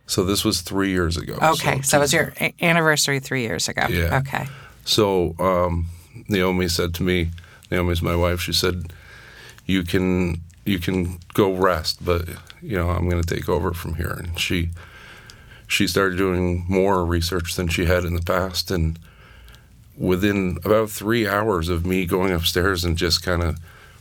so 0.07 0.25
this 0.25 0.43
was 0.43 0.61
three 0.61 0.91
years 0.91 1.15
ago. 1.17 1.35
Okay, 1.53 1.81
so, 1.81 1.97
it 1.97 2.01
was 2.01 2.11
your 2.11 2.33
anniversary 2.61 3.19
three 3.21 3.43
years 3.43 3.69
ago. 3.69 3.85
Yeah. 3.89 4.19
Okay. 4.19 4.45
So 4.83 5.35
um, 5.39 5.85
Naomi 6.27 6.67
said 6.67 6.93
to 6.95 7.03
me, 7.03 7.29
Naomi's 7.71 8.01
my 8.01 8.15
wife. 8.25 8.41
She 8.41 8.53
said, 8.53 8.91
"You 9.65 9.83
can 9.91 10.41
you 10.65 10.79
can 10.79 11.17
go 11.33 11.53
rest, 11.53 12.03
but 12.03 12.27
you 12.61 12.75
know 12.77 12.89
I'm 12.89 13.07
going 13.09 13.23
to 13.23 13.35
take 13.35 13.47
over 13.47 13.71
from 13.73 13.95
here." 13.95 14.15
And 14.21 14.37
she 14.37 14.69
she 15.67 15.87
started 15.87 16.17
doing 16.17 16.65
more 16.67 17.05
research 17.05 17.55
than 17.55 17.67
she 17.69 17.85
had 17.85 18.03
in 18.03 18.13
the 18.15 18.21
past, 18.35 18.69
and 18.71 18.99
within 19.97 20.57
about 20.63 20.89
three 20.89 21.27
hours 21.27 21.69
of 21.69 21.85
me 21.85 22.05
going 22.05 22.31
upstairs 22.31 22.83
and 22.83 22.97
just 22.97 23.23
kind 23.23 23.41
of 23.43 23.57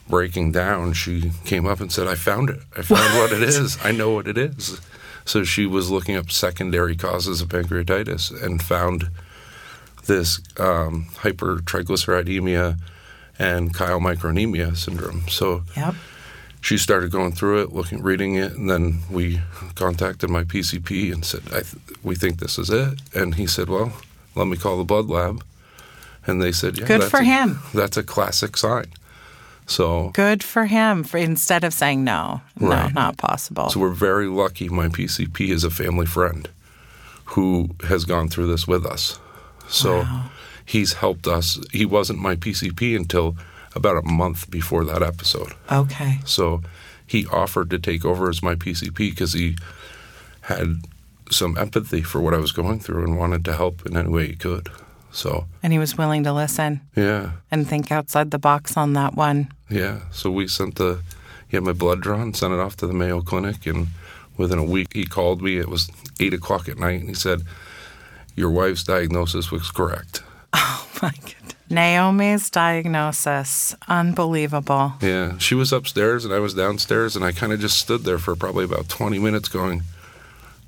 breaking 0.09 0.51
down, 0.53 0.93
she 0.93 1.31
came 1.45 1.67
up 1.67 1.81
and 1.81 1.93
said, 1.93 2.07
"I 2.09 2.15
found 2.15 2.51
it. 2.51 2.61
I 2.77 2.83
found 2.83 3.19
what, 3.19 3.33
it 3.33 3.43
is. 3.43 3.79
I 3.85 3.93
know 3.93 4.11
what 4.11 4.27
it 4.27 4.37
is." 4.39 4.81
So 5.25 5.45
she 5.45 5.67
was 5.67 5.91
looking 5.91 6.17
up 6.17 6.31
secondary 6.33 6.97
causes 6.97 7.41
of 7.41 7.49
pancreatitis 7.49 8.43
and 8.43 8.61
found 8.63 9.11
this 10.07 10.41
um, 10.59 11.07
hypertriglyceridemia 11.19 12.79
and 13.39 13.75
chylomicronemia 13.75 14.77
syndrome. 14.77 15.29
So 15.29 15.63
Yep. 15.77 15.95
she 16.61 16.77
started 16.79 17.11
going 17.11 17.33
through 17.33 17.63
it, 17.63 17.73
looking, 17.73 18.03
reading 18.03 18.35
it, 18.35 18.53
and 18.53 18.69
then 18.69 19.01
we 19.11 19.41
contacted 19.77 20.29
my 20.31 20.45
PCP 20.45 21.13
and 21.13 21.25
said, 21.25 21.43
I 21.49 21.61
th- 21.61 21.77
"We 22.03 22.15
think 22.17 22.39
this 22.39 22.59
is 22.59 22.71
it." 22.71 23.01
And 23.15 23.37
he 23.37 23.47
said, 23.47 23.69
"Well, 23.69 23.93
let 24.35 24.47
me 24.49 24.57
call 24.57 24.77
the 24.79 24.85
blood 24.85 25.07
lab." 25.09 25.45
And 26.27 26.41
they 26.43 26.53
said, 26.53 26.79
"Yeah, 26.79 26.87
Good 26.87 27.05
for 27.05 27.19
a- 27.21 27.25
him. 27.25 27.61
That's 27.75 27.97
a 27.97 28.03
classic 28.03 28.57
sign." 28.57 28.87
So, 29.67 30.11
Good 30.15 30.43
for 30.43 30.67
him. 30.67 31.05
For 31.05 31.17
instead 31.19 31.63
of 31.65 31.73
saying 31.73 32.03
no, 32.05 32.41
Right. 32.59 32.93
no, 32.93 33.01
not 33.03 33.17
possible. 33.19 33.71
so 33.71 33.79
we're 33.81 33.91
very 33.91 34.27
lucky. 34.27 34.69
My 34.69 34.89
PCP 34.89 35.51
is 35.51 35.63
a 35.65 35.71
family 35.71 36.07
friend 36.07 36.49
who 37.27 37.71
has 37.89 38.05
gone 38.05 38.29
through 38.29 38.49
this 38.49 38.67
with 38.67 38.85
us. 38.85 39.19
So 39.69 40.05
he's 40.67 40.95
helped 40.95 41.29
us. 41.29 41.59
He 41.73 41.87
wasn't 41.87 42.19
my 42.19 42.35
PCP 42.35 42.97
until 42.97 43.37
about 43.77 43.97
a 43.97 44.03
month 44.03 44.51
before 44.51 44.85
that 44.85 45.03
episode. 45.03 45.53
okay. 45.71 46.19
So 46.25 46.63
he 47.07 47.27
offered 47.27 47.71
to 47.71 47.79
take 47.79 48.05
over 48.05 48.29
as 48.29 48.43
my 48.43 48.57
PCP 48.57 49.11
because 49.11 49.33
he 49.35 49.57
had 50.43 50.79
some 51.31 51.57
empathy 51.57 52.03
for 52.03 52.21
what 52.21 52.35
I 52.35 52.39
was 52.39 52.51
going 52.51 52.81
through 52.81 53.05
and 53.05 53.17
wanted 53.17 53.45
to 53.45 53.55
help 53.55 53.87
in 53.87 53.97
any 53.97 54.09
way 54.09 54.27
he 54.27 54.35
could. 54.35 54.69
So, 55.13 55.47
And 55.63 55.73
he 55.73 55.79
was 55.79 55.99
willing 55.99 56.25
to 56.25 56.33
listen 56.33 56.81
yeah, 56.97 57.33
and 57.51 57.67
think 57.67 57.91
outside 57.91 58.31
the 58.31 58.39
box 58.39 58.77
on 58.77 58.93
that 58.95 59.15
one. 59.15 59.53
yeah. 59.69 60.01
So 60.13 60.31
we 60.31 60.47
sent 60.49 60.77
the, 60.77 61.01
he 61.49 61.57
had 61.57 61.65
my 61.65 61.73
blood 61.73 62.01
drawn, 62.01 62.33
sent 62.35 62.53
it 62.55 62.61
off 62.61 62.77
to 62.77 62.87
the 62.87 62.93
Mayo 62.93 63.21
Clinic, 63.21 63.67
and 63.67 63.89
within 64.37 64.59
a 64.59 64.65
week 64.65 64.89
he 64.95 65.05
called 65.05 65.43
me. 65.43 65.59
It 65.59 65.69
was 65.69 65.91
eight 66.21 66.33
o'clock 66.35 66.69
at 66.69 66.79
night, 66.79 67.01
and 67.01 67.09
he 67.09 67.15
said, 67.15 67.43
Your 68.37 68.51
wife's 68.51 68.85
diagnosis 68.85 69.51
was 69.51 69.71
correct. 69.71 70.23
Oh 71.03 71.07
my 71.07 71.13
goodness. 71.13 71.55
Naomi's 71.71 72.51
diagnosis. 72.51 73.75
Unbelievable. 73.89 74.93
Yeah, 75.01 75.39
she 75.39 75.55
was 75.55 75.73
upstairs 75.73 76.25
and 76.27 76.35
I 76.35 76.39
was 76.39 76.53
downstairs, 76.53 77.17
and 77.17 77.25
I 77.25 77.33
kind 77.33 77.53
of 77.55 77.61
just 77.61 77.79
stood 77.79 78.03
there 78.03 78.19
for 78.19 78.37
probably 78.37 78.65
about 78.65 78.89
20 78.91 79.19
minutes 79.19 79.49
going, 79.49 79.83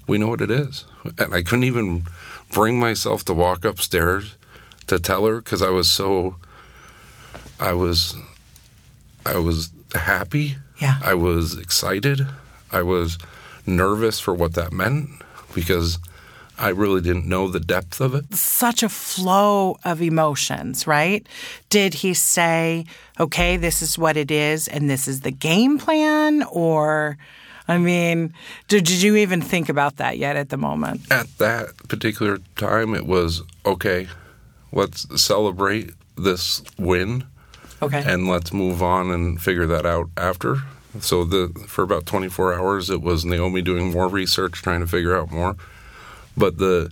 We 0.06 0.16
know 0.16 0.28
what 0.28 0.40
it 0.40 0.50
is. 0.50 0.84
And 1.18 1.34
I 1.34 1.42
couldn't 1.42 1.64
even 1.64 2.04
bring 2.52 2.78
myself 2.78 3.24
to 3.24 3.34
walk 3.34 3.64
upstairs 3.64 4.36
to 4.86 4.98
tell 4.98 5.26
her 5.26 5.40
because 5.40 5.62
I 5.62 5.70
was 5.70 5.90
so, 5.90 6.36
I 7.58 7.72
was, 7.72 8.14
I 9.26 9.38
was 9.38 9.72
happy. 9.94 10.56
Yeah. 10.78 10.98
I 11.02 11.14
was 11.14 11.58
excited. 11.58 12.26
I 12.70 12.82
was 12.82 13.18
nervous 13.66 14.20
for 14.20 14.34
what 14.34 14.54
that 14.54 14.72
meant 14.72 15.08
because 15.54 15.98
I 16.58 16.68
really 16.68 17.00
didn't 17.00 17.26
know 17.26 17.48
the 17.48 17.60
depth 17.60 18.00
of 18.00 18.14
it. 18.14 18.34
Such 18.34 18.82
a 18.82 18.88
flow 18.88 19.78
of 19.84 20.02
emotions, 20.02 20.86
right? 20.86 21.26
Did 21.70 21.94
he 21.94 22.14
say, 22.14 22.84
okay, 23.18 23.56
this 23.56 23.82
is 23.82 23.98
what 23.98 24.16
it 24.16 24.30
is 24.30 24.68
and 24.68 24.88
this 24.88 25.08
is 25.08 25.20
the 25.20 25.30
game 25.30 25.78
plan? 25.78 26.42
Or, 26.44 27.16
I 27.72 27.78
mean, 27.78 28.34
did, 28.68 28.84
did 28.84 29.00
you 29.02 29.16
even 29.16 29.40
think 29.40 29.68
about 29.68 29.96
that 29.96 30.18
yet 30.18 30.36
at 30.36 30.48
the 30.50 30.56
moment? 30.56 31.00
at 31.10 31.26
that 31.38 31.68
particular 31.88 32.38
time, 32.56 32.94
it 32.94 33.06
was 33.06 33.42
okay, 33.64 34.08
let's 34.72 35.06
celebrate 35.20 35.90
this 36.16 36.62
win 36.78 37.24
Okay. 37.80 38.02
and 38.06 38.28
let's 38.28 38.52
move 38.52 38.82
on 38.82 39.10
and 39.10 39.40
figure 39.40 39.66
that 39.66 39.86
out 39.86 40.08
after. 40.16 40.62
So 41.00 41.24
the 41.24 41.48
for 41.66 41.82
about 41.82 42.04
24 42.06 42.54
hours, 42.54 42.90
it 42.90 43.00
was 43.00 43.24
Naomi 43.24 43.62
doing 43.62 43.90
more 43.92 44.08
research, 44.08 44.60
trying 44.62 44.80
to 44.80 44.86
figure 44.86 45.16
out 45.16 45.30
more. 45.32 45.56
But 46.36 46.58
the 46.58 46.90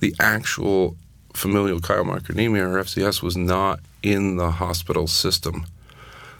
the 0.00 0.14
actual 0.18 0.96
familial 1.34 1.80
chylomicronemia 1.80 2.62
or 2.62 2.82
FCS 2.82 3.22
was 3.22 3.36
not 3.36 3.80
in 4.02 4.36
the 4.36 4.52
hospital 4.52 5.06
system. 5.06 5.66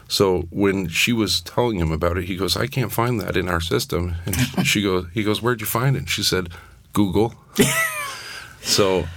So 0.07 0.47
when 0.49 0.87
she 0.87 1.13
was 1.13 1.41
telling 1.41 1.79
him 1.79 1.91
about 1.91 2.17
it, 2.17 2.25
he 2.25 2.35
goes, 2.35 2.55
"I 2.55 2.67
can't 2.67 2.91
find 2.91 3.19
that 3.21 3.35
in 3.35 3.49
our 3.49 3.61
system." 3.61 4.15
And 4.25 4.35
she 4.67 4.81
goes, 4.81 5.07
"He 5.13 5.23
goes, 5.23 5.41
where'd 5.41 5.61
you 5.61 5.67
find 5.67 5.95
it?" 5.95 6.09
She 6.09 6.23
said, 6.23 6.49
"Google." 6.93 7.35
so 8.61 9.07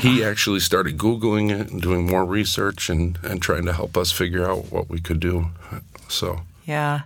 he 0.00 0.24
actually 0.24 0.60
started 0.60 0.96
googling 0.98 1.50
it 1.50 1.70
and 1.70 1.82
doing 1.82 2.06
more 2.06 2.24
research 2.24 2.88
and 2.88 3.18
and 3.22 3.40
trying 3.42 3.64
to 3.66 3.72
help 3.72 3.96
us 3.96 4.12
figure 4.12 4.48
out 4.48 4.70
what 4.70 4.88
we 4.88 5.00
could 5.00 5.20
do. 5.20 5.50
So 6.08 6.42
Yeah. 6.64 7.02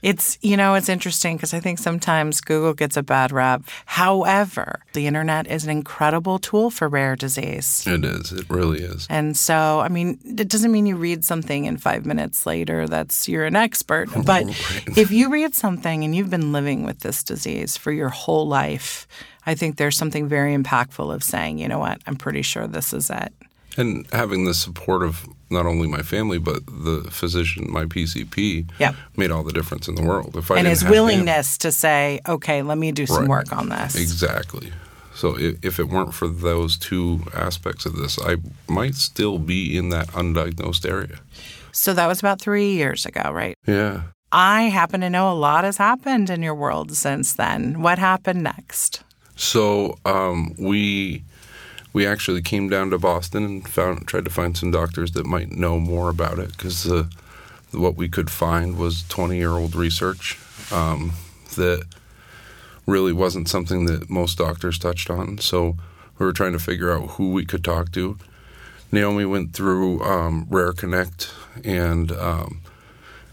It's, 0.00 0.38
you 0.42 0.56
know, 0.56 0.74
it's 0.74 0.88
interesting 0.88 1.36
because 1.36 1.54
I 1.54 1.60
think 1.60 1.78
sometimes 1.78 2.40
Google 2.40 2.74
gets 2.74 2.96
a 2.96 3.02
bad 3.02 3.30
rap. 3.32 3.62
However, 3.86 4.80
the 4.94 5.06
internet 5.06 5.46
is 5.46 5.64
an 5.64 5.70
incredible 5.70 6.38
tool 6.38 6.70
for 6.70 6.88
rare 6.88 7.14
disease. 7.16 7.84
it 7.86 8.04
is. 8.04 8.32
It 8.32 8.48
really 8.48 8.80
is. 8.80 9.06
And 9.10 9.36
so, 9.36 9.80
I 9.80 9.88
mean, 9.88 10.18
it 10.24 10.48
doesn't 10.48 10.72
mean 10.72 10.86
you 10.86 10.96
read 10.96 11.24
something 11.24 11.66
and 11.66 11.80
five 11.80 12.06
minutes 12.06 12.46
later 12.46 12.88
that's 12.88 13.28
you're 13.28 13.44
an 13.46 13.56
expert. 13.56 14.08
But 14.24 14.44
if 14.96 15.10
you 15.10 15.30
read 15.30 15.54
something 15.54 16.04
and 16.04 16.14
you've 16.14 16.30
been 16.30 16.52
living 16.52 16.84
with 16.84 17.00
this 17.00 17.22
disease 17.24 17.76
for 17.76 17.90
your 17.90 18.08
whole 18.08 18.46
life, 18.46 19.06
I 19.44 19.54
think 19.54 19.76
there's 19.76 19.96
something 19.96 20.28
very 20.28 20.56
impactful 20.56 21.12
of 21.12 21.24
saying, 21.24 21.58
you 21.58 21.68
know 21.68 21.80
what, 21.80 22.00
I'm 22.06 22.16
pretty 22.16 22.42
sure 22.42 22.66
this 22.66 22.92
is 22.92 23.10
it. 23.10 23.32
And 23.76 24.06
having 24.12 24.44
the 24.44 24.54
support 24.54 25.02
of 25.02 25.26
not 25.52 25.66
only 25.66 25.86
my 25.86 26.02
family 26.02 26.38
but 26.38 26.64
the 26.66 27.06
physician, 27.10 27.66
my 27.70 27.84
PCP, 27.84 28.66
Yep. 28.78 28.94
made 29.16 29.30
all 29.30 29.42
the 29.44 29.52
difference 29.52 29.86
in 29.88 29.94
the 29.94 30.02
world. 30.02 30.36
If 30.36 30.50
I 30.50 30.56
and 30.58 30.66
his 30.66 30.80
have 30.80 30.88
him- 30.88 30.92
willingness 30.92 31.58
to 31.58 31.70
say, 31.70 32.20
okay, 32.28 32.62
let 32.62 32.78
me 32.78 32.90
do 32.92 33.06
some 33.06 33.20
Right. 33.20 33.28
work 33.28 33.52
on 33.52 33.68
this. 33.68 33.94
exactly. 33.94 34.72
So 35.14 35.38
if, 35.38 35.56
if 35.62 35.78
it 35.78 35.88
weren't 35.88 36.14
for 36.14 36.26
those 36.26 36.76
two 36.78 37.20
aspects 37.34 37.84
of 37.86 37.96
this, 37.96 38.18
I 38.18 38.36
might 38.66 38.94
still 38.94 39.38
be 39.38 39.76
in 39.76 39.90
that 39.90 40.08
undiagnosed 40.08 40.88
area. 40.88 41.18
So 41.70 41.92
that 41.94 42.06
was 42.06 42.18
about 42.18 42.40
three 42.40 42.72
years 42.72 43.04
ago, 43.06 43.30
right? 43.30 43.54
Yeah. 43.66 44.02
I 44.32 44.62
happen 44.64 45.02
to 45.02 45.10
know 45.10 45.30
a 45.30 45.34
lot 45.34 45.64
has 45.64 45.76
happened 45.76 46.30
in 46.30 46.42
your 46.42 46.54
world 46.54 46.96
since 46.96 47.34
then. 47.34 47.82
What 47.82 47.98
happened 47.98 48.42
next? 48.42 49.02
So 49.36 49.98
um, 50.06 50.54
we 50.58 51.24
we 51.92 52.06
actually 52.06 52.42
came 52.42 52.68
down 52.68 52.90
to 52.90 52.98
Boston 52.98 53.44
and 53.44 53.68
found 53.68 54.06
tried 54.06 54.24
to 54.24 54.30
find 54.30 54.56
some 54.56 54.70
doctors 54.70 55.12
that 55.12 55.26
might 55.26 55.52
know 55.52 55.78
more 55.78 56.08
about 56.08 56.38
it 56.38 56.52
because 56.56 56.84
the 56.84 57.08
what 57.72 57.96
we 57.96 58.08
could 58.08 58.30
find 58.30 58.76
was 58.76 59.02
20 59.08 59.36
year 59.36 59.52
old 59.52 59.74
research 59.74 60.38
um, 60.70 61.12
that 61.56 61.84
really 62.86 63.12
wasn't 63.12 63.48
something 63.48 63.86
that 63.86 64.10
most 64.10 64.38
doctors 64.38 64.78
touched 64.78 65.08
on. 65.08 65.38
So 65.38 65.76
we 66.18 66.26
were 66.26 66.32
trying 66.32 66.52
to 66.52 66.58
figure 66.58 66.92
out 66.92 67.10
who 67.10 67.32
we 67.32 67.44
could 67.44 67.64
talk 67.64 67.92
to. 67.92 68.18
Naomi 68.90 69.24
went 69.24 69.54
through 69.54 70.02
um, 70.02 70.46
Rare 70.50 70.72
Connect 70.72 71.30
and 71.64 72.12
um, 72.12 72.60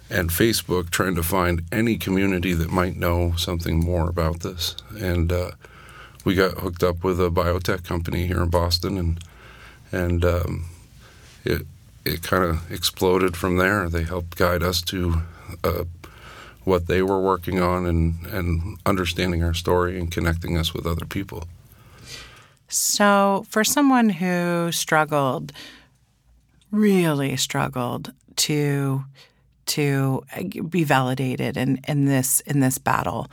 and 0.09 0.29
Facebook 0.29 0.89
trying 0.89 1.15
to 1.15 1.23
find 1.23 1.63
any 1.71 1.97
community 1.97 2.53
that 2.53 2.71
might 2.71 2.95
know 2.95 3.33
something 3.35 3.79
more 3.79 4.09
about 4.09 4.39
this. 4.39 4.75
And 4.99 5.31
uh, 5.31 5.51
we 6.25 6.35
got 6.35 6.59
hooked 6.59 6.83
up 6.83 7.03
with 7.03 7.19
a 7.19 7.29
biotech 7.29 7.83
company 7.83 8.27
here 8.27 8.41
in 8.41 8.49
Boston, 8.49 8.97
and 8.97 9.23
and 9.91 10.25
um, 10.25 10.65
it 11.43 11.65
it 12.05 12.23
kind 12.23 12.43
of 12.43 12.71
exploded 12.71 13.37
from 13.37 13.57
there. 13.57 13.89
They 13.89 14.03
helped 14.03 14.37
guide 14.37 14.63
us 14.63 14.81
to 14.83 15.21
uh, 15.63 15.83
what 16.63 16.87
they 16.87 17.01
were 17.01 17.19
working 17.19 17.59
on, 17.59 17.85
and 17.85 18.25
and 18.27 18.77
understanding 18.85 19.43
our 19.43 19.53
story 19.53 19.99
and 19.99 20.11
connecting 20.11 20.57
us 20.57 20.73
with 20.73 20.85
other 20.85 21.05
people. 21.05 21.47
So, 22.67 23.45
for 23.49 23.63
someone 23.63 24.09
who 24.09 24.71
struggled, 24.71 25.51
really 26.71 27.35
struggled 27.37 28.13
to 28.37 29.05
to 29.65 30.23
be 30.69 30.83
validated 30.83 31.57
in, 31.57 31.79
in 31.87 32.05
this 32.05 32.41
in 32.41 32.59
this 32.59 32.77
battle, 32.77 33.27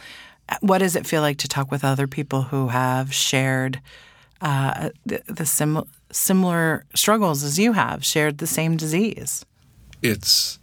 what 0.60 0.78
does 0.78 0.96
it 0.96 1.06
feel 1.06 1.22
like 1.22 1.38
to 1.38 1.48
talk 1.48 1.70
with 1.70 1.84
other 1.84 2.06
people 2.06 2.42
who 2.42 2.68
have 2.68 3.12
shared 3.12 3.80
uh, 4.40 4.90
the, 5.04 5.22
the 5.26 5.46
sim- 5.46 5.88
similar 6.10 6.84
struggles 6.94 7.42
as 7.42 7.58
you 7.58 7.72
have, 7.72 8.04
shared 8.04 8.38
the 8.38 8.46
same 8.46 8.76
disease. 8.76 9.44
It's 10.02 10.58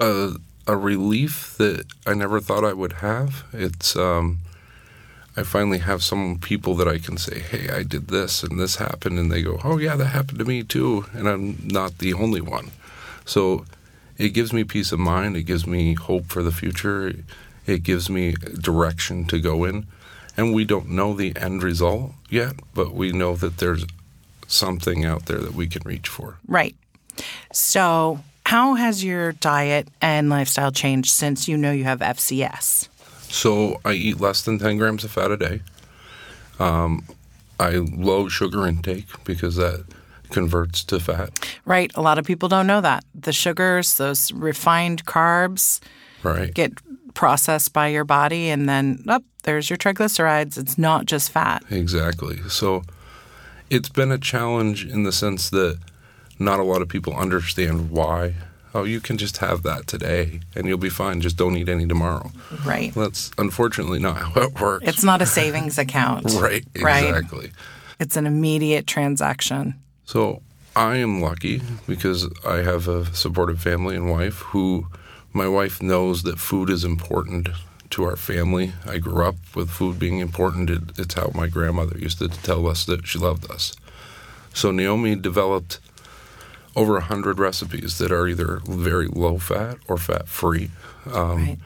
a, 0.00 0.34
a 0.66 0.76
relief 0.76 1.56
that 1.58 1.86
I 2.06 2.14
never 2.14 2.40
thought 2.40 2.64
I 2.64 2.72
would 2.72 2.94
have. 2.94 3.44
It's 3.52 3.96
um, 3.96 4.38
I 5.36 5.42
finally 5.42 5.78
have 5.78 6.02
some 6.02 6.38
people 6.38 6.74
that 6.76 6.88
I 6.88 6.98
can 6.98 7.16
say, 7.16 7.40
"Hey, 7.40 7.70
I 7.70 7.82
did 7.82 8.08
this 8.08 8.42
and 8.42 8.58
this 8.60 8.76
happened," 8.76 9.18
and 9.18 9.32
they 9.32 9.42
go, 9.42 9.58
"Oh 9.64 9.78
yeah, 9.78 9.96
that 9.96 10.06
happened 10.06 10.38
to 10.38 10.44
me 10.44 10.62
too," 10.62 11.06
and 11.12 11.28
I'm 11.28 11.58
not 11.64 11.98
the 11.98 12.14
only 12.14 12.40
one. 12.40 12.70
So 13.24 13.64
it 14.16 14.30
gives 14.30 14.52
me 14.52 14.64
peace 14.64 14.92
of 14.92 15.00
mind. 15.00 15.36
It 15.36 15.42
gives 15.42 15.66
me 15.66 15.94
hope 15.94 16.26
for 16.26 16.42
the 16.42 16.52
future. 16.52 17.14
It 17.66 17.82
gives 17.82 18.10
me 18.10 18.32
direction 18.60 19.24
to 19.26 19.40
go 19.40 19.64
in. 19.64 19.86
And 20.36 20.52
we 20.52 20.64
don't 20.64 20.90
know 20.90 21.14
the 21.14 21.36
end 21.36 21.62
result 21.62 22.12
yet, 22.28 22.54
but 22.74 22.92
we 22.92 23.12
know 23.12 23.36
that 23.36 23.58
there's 23.58 23.84
something 24.46 25.04
out 25.04 25.26
there 25.26 25.38
that 25.38 25.54
we 25.54 25.66
can 25.66 25.82
reach 25.84 26.08
for. 26.08 26.38
Right. 26.46 26.74
So, 27.52 28.20
how 28.46 28.74
has 28.74 29.04
your 29.04 29.32
diet 29.32 29.88
and 30.02 30.28
lifestyle 30.28 30.72
changed 30.72 31.10
since 31.10 31.48
you 31.48 31.56
know 31.56 31.70
you 31.70 31.84
have 31.84 32.00
FCS? 32.00 32.88
So, 33.28 33.80
I 33.84 33.92
eat 33.92 34.20
less 34.20 34.42
than 34.42 34.58
10 34.58 34.76
grams 34.78 35.04
of 35.04 35.12
fat 35.12 35.30
a 35.30 35.36
day. 35.36 35.60
Um, 36.58 37.04
I 37.58 37.76
low 37.76 38.28
sugar 38.28 38.66
intake 38.66 39.06
because 39.24 39.56
that 39.56 39.84
converts 40.30 40.82
to 40.84 40.98
fat. 40.98 41.30
Right. 41.64 41.90
A 41.94 42.02
lot 42.02 42.18
of 42.18 42.24
people 42.24 42.48
don't 42.48 42.66
know 42.66 42.80
that. 42.80 43.04
The 43.14 43.32
sugars, 43.32 43.94
those 43.96 44.32
refined 44.32 45.04
carbs, 45.04 45.80
right. 46.22 46.52
get 46.52 46.72
processed 47.14 47.72
by 47.72 47.88
your 47.88 48.04
body 48.04 48.50
and 48.50 48.68
then 48.68 49.04
up 49.08 49.22
oh, 49.22 49.30
there's 49.44 49.70
your 49.70 49.76
triglycerides. 49.76 50.58
It's 50.58 50.76
not 50.76 51.06
just 51.06 51.30
fat. 51.30 51.62
Exactly. 51.70 52.38
So 52.48 52.82
it's 53.70 53.88
been 53.88 54.10
a 54.10 54.18
challenge 54.18 54.86
in 54.86 55.04
the 55.04 55.12
sense 55.12 55.50
that 55.50 55.78
not 56.38 56.60
a 56.60 56.64
lot 56.64 56.82
of 56.82 56.88
people 56.88 57.14
understand 57.14 57.90
why. 57.90 58.34
Oh, 58.74 58.82
you 58.82 59.00
can 59.00 59.18
just 59.18 59.38
have 59.38 59.62
that 59.62 59.86
today 59.86 60.40
and 60.56 60.66
you'll 60.66 60.78
be 60.78 60.90
fine. 60.90 61.20
Just 61.20 61.36
don't 61.36 61.56
eat 61.56 61.68
any 61.68 61.86
tomorrow. 61.86 62.32
Right. 62.64 62.92
That's 62.92 63.30
unfortunately 63.38 64.00
not 64.00 64.16
how 64.16 64.42
it 64.42 64.60
works. 64.60 64.88
It's 64.88 65.04
not 65.04 65.22
a 65.22 65.26
savings 65.26 65.78
account. 65.78 66.24
right. 66.34 66.64
Exactly. 66.74 67.38
Right? 67.38 67.52
It's 68.00 68.16
an 68.16 68.26
immediate 68.26 68.86
transaction. 68.86 69.74
So 70.04 70.42
I 70.74 70.96
am 70.96 71.20
lucky 71.20 71.62
because 71.86 72.28
I 72.44 72.56
have 72.56 72.88
a 72.88 73.06
supportive 73.14 73.60
family 73.60 73.94
and 73.94 74.10
wife 74.10 74.38
who 74.38 74.88
my 75.34 75.48
wife 75.48 75.82
knows 75.82 76.22
that 76.22 76.38
food 76.38 76.70
is 76.70 76.84
important 76.84 77.48
to 77.90 78.04
our 78.04 78.16
family. 78.16 78.72
I 78.86 78.98
grew 78.98 79.24
up 79.24 79.34
with 79.54 79.68
food 79.68 79.98
being 79.98 80.20
important. 80.20 80.70
It, 80.70 80.82
it's 80.96 81.14
how 81.14 81.30
my 81.34 81.48
grandmother 81.48 81.98
used 81.98 82.18
to 82.20 82.28
tell 82.28 82.66
us 82.66 82.86
that 82.86 83.06
she 83.06 83.18
loved 83.18 83.50
us. 83.50 83.74
So 84.54 84.70
Naomi 84.70 85.16
developed 85.16 85.80
over 86.76 86.96
a 86.96 87.02
hundred 87.02 87.38
recipes 87.38 87.98
that 87.98 88.10
are 88.10 88.26
either 88.26 88.60
very 88.64 89.08
low 89.08 89.38
fat 89.38 89.78
or 89.88 89.98
fat 89.98 90.28
free. 90.28 90.70
Um, 91.12 91.36
right 91.36 91.58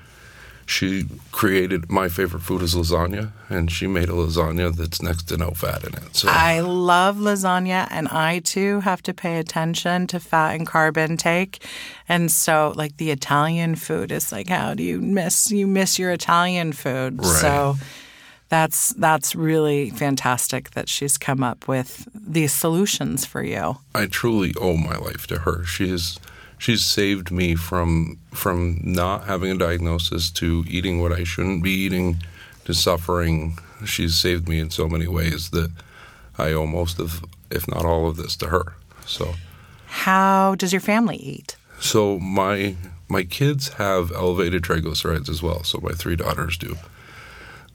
she 0.69 1.07
created 1.33 1.91
my 1.91 2.11
favorite 2.11 2.43
food 2.43 2.61
is 2.61 2.75
lasagna, 2.75 3.33
and 3.49 3.73
she 3.73 3.87
made 3.87 4.11
a 4.11 4.13
lasagna 4.13 4.75
that's 4.75 5.01
next 5.01 5.23
to 5.25 5.39
no 5.39 5.53
fat 5.53 5.83
in 5.83 5.95
it. 5.95 6.15
So 6.15 6.29
I 6.31 6.61
love 6.61 7.17
lasagna, 7.17 7.89
and 7.91 8.07
I 8.09 8.41
too 8.41 8.81
have 8.81 9.03
to 9.05 9.15
pay 9.15 9.39
attention 9.39 10.07
to 10.09 10.21
fat 10.21 10.57
and 10.57 10.67
carb 10.67 10.99
intake. 10.99 11.65
And 12.07 12.31
so, 12.31 12.75
like 12.77 12.99
the 12.99 13.11
Italian 13.11 13.77
food 13.77 14.13
is 14.13 14.31
like, 14.31 14.51
how 14.51 14.75
do 14.75 14.83
you 14.83 15.01
miss 15.01 15.51
you 15.51 15.67
miss 15.67 15.99
your 15.99 16.13
Italian 16.13 16.75
food? 16.75 17.19
Right. 17.19 17.27
So 17.27 17.77
that's 18.51 18.91
that's 18.91 19.35
really 19.35 19.89
fantastic 19.89 20.73
that 20.73 20.91
she's 20.91 21.17
come 21.17 21.43
up 21.43 21.67
with 21.67 22.07
these 22.15 22.53
solutions 22.53 23.25
for 23.25 23.43
you. 23.43 23.79
I 23.95 24.05
truly 24.05 24.53
owe 24.61 24.77
my 24.77 24.99
life 24.99 25.27
to 25.29 25.39
her. 25.41 25.65
She 25.65 25.91
is 25.91 26.19
she's 26.59 26.85
saved 26.85 27.31
me 27.31 27.55
from 27.55 28.19
from 28.33 28.81
not 28.83 29.25
having 29.25 29.51
a 29.51 29.57
diagnosis 29.57 30.31
to 30.31 30.65
eating 30.69 31.01
what 31.01 31.13
I 31.13 31.25
shouldn't 31.25 31.63
be 31.63 31.71
eating 31.71 32.23
to 32.65 32.75
suffering. 32.75 33.59
She's 33.85 34.17
saved 34.17 34.49
me 34.49 34.59
in 34.59 34.71
so 34.71 34.89
many 34.89 35.07
ways 35.07 35.51
that 35.51 35.71
I 36.37 36.53
owe 36.53 36.67
most 36.67 36.99
of, 36.99 37.25
if 37.51 37.67
not 37.69 37.85
all 37.85 38.09
of 38.09 38.17
this, 38.17 38.37
to 38.37 38.49
her. 38.49 38.75
So, 39.07 39.35
how 39.87 40.55
does 40.57 40.73
your 40.73 40.81
family 40.81 41.17
eat? 41.17 41.57
So 41.81 42.19
my 42.19 42.77
my 43.09 43.23
kids 43.23 43.75
have 43.75 44.13
elevated 44.13 44.63
triglycerides 44.63 45.29
as 45.29 45.43
well. 45.43 45.65
So 45.65 45.81
my 45.83 45.93
three 45.93 46.17
daughters 46.17 46.59
do. 46.59 46.77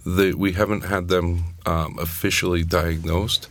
They, 0.05 0.33
we 0.33 0.51
haven't 0.51 0.85
had 0.85 1.07
them 1.07 1.45
um, 1.65 1.97
officially 1.97 2.63
diagnosed, 2.63 3.47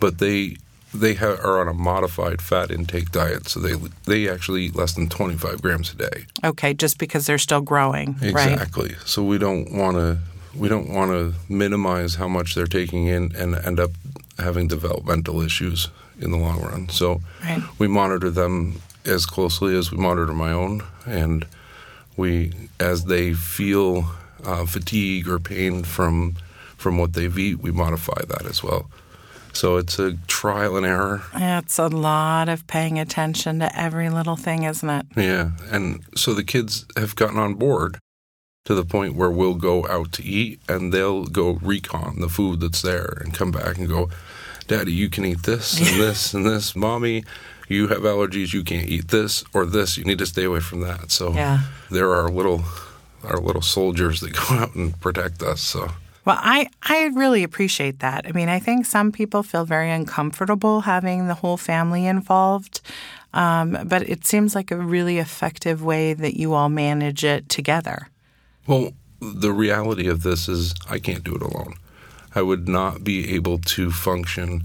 but 0.00 0.18
they 0.18 0.56
they 0.92 1.14
ha- 1.14 1.36
are 1.42 1.60
on 1.60 1.68
a 1.68 1.74
modified 1.74 2.42
fat 2.42 2.70
intake 2.70 3.10
diet, 3.12 3.48
so 3.48 3.60
they 3.60 3.74
they 4.06 4.28
actually 4.28 4.64
eat 4.64 4.76
less 4.76 4.94
than 4.94 5.08
25 5.08 5.62
grams 5.62 5.92
a 5.92 5.96
day. 5.96 6.26
Okay, 6.44 6.74
just 6.74 6.98
because 6.98 7.26
they're 7.26 7.38
still 7.38 7.60
growing, 7.60 8.16
exactly. 8.20 8.90
Right? 8.90 9.06
So 9.06 9.22
we 9.22 9.38
don't 9.38 9.72
want 9.72 9.96
to 9.96 10.18
we 10.54 10.68
don't 10.68 10.88
want 10.88 11.10
to 11.12 11.34
minimize 11.48 12.16
how 12.16 12.28
much 12.28 12.54
they're 12.54 12.66
taking 12.66 13.06
in 13.06 13.34
and 13.36 13.54
end 13.54 13.78
up 13.78 13.90
having 14.38 14.68
developmental 14.68 15.40
issues 15.40 15.88
in 16.20 16.30
the 16.30 16.38
long 16.38 16.60
run. 16.60 16.88
So 16.88 17.20
right. 17.44 17.62
we 17.78 17.88
monitor 17.88 18.30
them 18.30 18.80
as 19.04 19.26
closely 19.26 19.76
as 19.76 19.90
we 19.90 19.98
monitor 19.98 20.32
my 20.32 20.52
own, 20.52 20.82
and 21.06 21.46
we 22.16 22.52
as 22.78 23.04
they 23.04 23.32
feel 23.32 24.06
uh, 24.44 24.66
fatigue 24.66 25.28
or 25.28 25.38
pain 25.38 25.84
from 25.84 26.36
from 26.76 26.96
what 26.96 27.12
they've 27.12 27.38
eat, 27.38 27.58
we 27.60 27.70
modify 27.70 28.22
that 28.26 28.46
as 28.46 28.62
well. 28.62 28.90
So 29.52 29.76
it's 29.76 29.98
a 29.98 30.14
trial 30.26 30.76
and 30.76 30.86
error. 30.86 31.22
It's 31.34 31.78
a 31.78 31.88
lot 31.88 32.48
of 32.48 32.66
paying 32.66 32.98
attention 32.98 33.58
to 33.60 33.78
every 33.78 34.10
little 34.10 34.36
thing, 34.36 34.62
isn't 34.64 34.88
it? 34.88 35.06
Yeah. 35.16 35.50
And 35.70 36.04
so 36.16 36.34
the 36.34 36.44
kids 36.44 36.86
have 36.96 37.16
gotten 37.16 37.38
on 37.38 37.54
board 37.54 37.98
to 38.64 38.74
the 38.74 38.84
point 38.84 39.14
where 39.14 39.30
we'll 39.30 39.54
go 39.54 39.86
out 39.88 40.12
to 40.12 40.24
eat 40.24 40.60
and 40.68 40.92
they'll 40.92 41.24
go 41.24 41.58
recon 41.62 42.20
the 42.20 42.28
food 42.28 42.60
that's 42.60 42.82
there 42.82 43.18
and 43.20 43.34
come 43.34 43.50
back 43.50 43.78
and 43.78 43.88
go, 43.88 44.10
Daddy, 44.66 44.92
you 44.92 45.10
can 45.10 45.24
eat 45.24 45.42
this 45.42 45.78
and 45.78 46.00
this 46.00 46.34
and 46.34 46.46
this. 46.46 46.76
Mommy, 46.76 47.24
you 47.68 47.88
have 47.88 48.02
allergies, 48.02 48.52
you 48.52 48.62
can't 48.62 48.88
eat 48.88 49.08
this 49.08 49.44
or 49.52 49.66
this. 49.66 49.96
You 49.96 50.04
need 50.04 50.18
to 50.18 50.26
stay 50.26 50.44
away 50.44 50.60
from 50.60 50.80
that. 50.80 51.10
So 51.10 51.32
yeah. 51.32 51.62
there 51.90 52.12
are 52.14 52.28
little 52.28 52.64
our 53.24 53.38
little 53.38 53.62
soldiers 53.62 54.20
that 54.20 54.32
go 54.48 54.54
out 54.54 54.74
and 54.74 54.98
protect 55.00 55.42
us. 55.42 55.60
So 55.60 55.90
well, 56.30 56.38
I, 56.40 56.68
I 56.80 57.06
really 57.06 57.42
appreciate 57.42 57.98
that. 57.98 58.24
I 58.24 58.30
mean, 58.30 58.48
I 58.48 58.60
think 58.60 58.86
some 58.86 59.10
people 59.10 59.42
feel 59.42 59.64
very 59.64 59.90
uncomfortable 59.90 60.82
having 60.82 61.26
the 61.26 61.34
whole 61.34 61.56
family 61.56 62.06
involved, 62.06 62.80
um, 63.34 63.76
but 63.84 64.08
it 64.08 64.24
seems 64.24 64.54
like 64.54 64.70
a 64.70 64.76
really 64.76 65.18
effective 65.18 65.82
way 65.82 66.14
that 66.14 66.38
you 66.38 66.54
all 66.54 66.68
manage 66.68 67.24
it 67.24 67.48
together. 67.48 68.10
Well, 68.68 68.92
the 69.20 69.52
reality 69.52 70.06
of 70.06 70.22
this 70.22 70.48
is 70.48 70.72
I 70.88 71.00
can't 71.00 71.24
do 71.24 71.34
it 71.34 71.42
alone. 71.42 71.74
I 72.32 72.42
would 72.42 72.68
not 72.68 73.02
be 73.02 73.34
able 73.34 73.58
to 73.58 73.90
function 73.90 74.62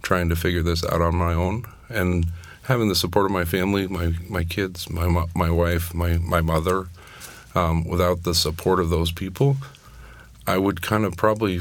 trying 0.00 0.30
to 0.30 0.36
figure 0.36 0.62
this 0.62 0.82
out 0.82 1.02
on 1.02 1.14
my 1.14 1.34
own. 1.34 1.66
And 1.90 2.24
having 2.62 2.88
the 2.88 2.94
support 2.94 3.26
of 3.26 3.32
my 3.32 3.44
family, 3.44 3.86
my, 3.86 4.14
my 4.30 4.44
kids, 4.44 4.88
my, 4.88 5.26
my 5.36 5.50
wife, 5.50 5.92
my, 5.92 6.16
my 6.16 6.40
mother, 6.40 6.86
um, 7.54 7.84
without 7.84 8.22
the 8.22 8.34
support 8.34 8.80
of 8.80 8.88
those 8.88 9.12
people– 9.12 9.58
I 10.46 10.58
would 10.58 10.82
kind 10.82 11.04
of 11.04 11.16
probably 11.16 11.60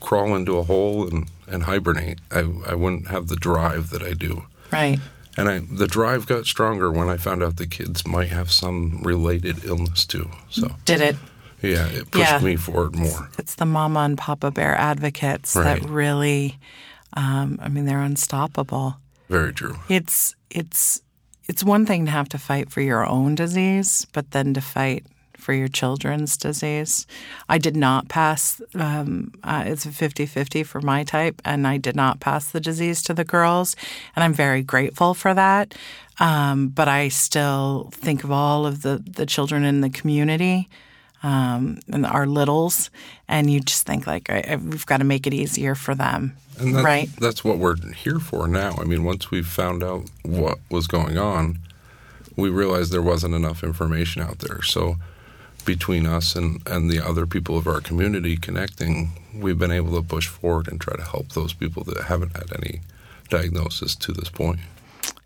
crawl 0.00 0.34
into 0.34 0.58
a 0.58 0.62
hole 0.62 1.08
and, 1.08 1.28
and 1.46 1.64
hibernate. 1.64 2.18
I, 2.30 2.40
I 2.66 2.74
wouldn't 2.74 3.08
have 3.08 3.28
the 3.28 3.36
drive 3.36 3.90
that 3.90 4.02
I 4.02 4.14
do. 4.14 4.44
Right. 4.72 4.98
And 5.36 5.48
I, 5.48 5.58
the 5.60 5.86
drive 5.86 6.26
got 6.26 6.46
stronger 6.46 6.90
when 6.90 7.08
I 7.08 7.16
found 7.16 7.42
out 7.42 7.56
the 7.56 7.66
kids 7.66 8.06
might 8.06 8.28
have 8.28 8.50
some 8.50 9.00
related 9.02 9.64
illness 9.64 10.04
too. 10.04 10.30
So 10.50 10.68
did 10.84 11.00
it? 11.00 11.16
Yeah, 11.62 11.86
it 11.88 12.10
pushed 12.10 12.30
yeah. 12.30 12.38
me 12.40 12.56
forward 12.56 12.96
more. 12.96 13.28
It's 13.38 13.54
the 13.54 13.66
mama 13.66 14.00
and 14.00 14.16
papa 14.16 14.50
bear 14.50 14.74
advocates 14.76 15.54
right. 15.54 15.80
that 15.80 15.88
really, 15.88 16.58
um, 17.16 17.58
I 17.62 17.68
mean, 17.68 17.84
they're 17.84 18.00
unstoppable. 18.00 18.96
Very 19.28 19.52
true. 19.52 19.76
It's 19.88 20.34
it's 20.50 21.02
it's 21.44 21.62
one 21.62 21.86
thing 21.86 22.06
to 22.06 22.10
have 22.10 22.28
to 22.30 22.38
fight 22.38 22.70
for 22.70 22.80
your 22.80 23.06
own 23.06 23.34
disease, 23.34 24.06
but 24.12 24.30
then 24.30 24.54
to 24.54 24.60
fight 24.60 25.04
for 25.40 25.52
your 25.52 25.68
children's 25.68 26.36
disease. 26.36 27.06
I 27.48 27.58
did 27.58 27.76
not 27.76 28.08
pass, 28.08 28.60
um, 28.74 29.32
uh, 29.42 29.64
it's 29.66 29.86
a 29.86 29.90
50 29.90 30.26
50 30.26 30.62
for 30.62 30.80
my 30.80 31.04
type, 31.04 31.40
and 31.44 31.66
I 31.66 31.78
did 31.78 31.96
not 31.96 32.20
pass 32.20 32.50
the 32.50 32.60
disease 32.60 33.02
to 33.02 33.14
the 33.14 33.24
girls. 33.24 33.76
And 34.14 34.22
I'm 34.22 34.34
very 34.34 34.62
grateful 34.62 35.14
for 35.14 35.34
that. 35.34 35.74
Um, 36.18 36.68
but 36.68 36.86
I 36.86 37.08
still 37.08 37.90
think 37.92 38.24
of 38.24 38.30
all 38.30 38.66
of 38.66 38.82
the, 38.82 39.02
the 39.04 39.26
children 39.26 39.64
in 39.64 39.80
the 39.80 39.90
community. 39.90 40.68
Um, 41.22 41.80
and 41.92 42.06
our 42.06 42.26
littles, 42.26 42.88
and 43.28 43.50
you 43.50 43.60
just 43.60 43.86
think 43.86 44.06
like 44.06 44.30
I, 44.30 44.56
we've 44.56 44.86
got 44.86 44.98
to 44.98 45.04
make 45.04 45.26
it 45.26 45.34
easier 45.34 45.74
for 45.74 45.94
them, 45.94 46.34
and 46.58 46.76
that's, 46.76 46.82
right? 46.84 47.10
That's 47.20 47.44
what 47.44 47.58
we're 47.58 47.76
here 47.94 48.18
for 48.18 48.48
now. 48.48 48.74
I 48.78 48.84
mean, 48.84 49.04
once 49.04 49.30
we 49.30 49.42
found 49.42 49.84
out 49.84 50.08
what 50.22 50.58
was 50.70 50.86
going 50.86 51.18
on, 51.18 51.58
we 52.36 52.48
realized 52.48 52.90
there 52.90 53.02
wasn't 53.02 53.34
enough 53.34 53.62
information 53.62 54.22
out 54.22 54.38
there. 54.38 54.62
So 54.62 54.96
between 55.60 56.06
us 56.06 56.36
and, 56.36 56.60
and 56.66 56.90
the 56.90 57.00
other 57.00 57.26
people 57.26 57.56
of 57.56 57.66
our 57.66 57.80
community 57.80 58.36
connecting, 58.36 59.12
we've 59.34 59.58
been 59.58 59.70
able 59.70 59.94
to 60.00 60.06
push 60.06 60.26
forward 60.26 60.68
and 60.68 60.80
try 60.80 60.96
to 60.96 61.02
help 61.02 61.30
those 61.30 61.52
people 61.52 61.84
that 61.84 62.04
haven't 62.04 62.36
had 62.36 62.52
any 62.56 62.80
diagnosis 63.28 63.94
to 63.96 64.12
this 64.12 64.28
point. 64.28 64.60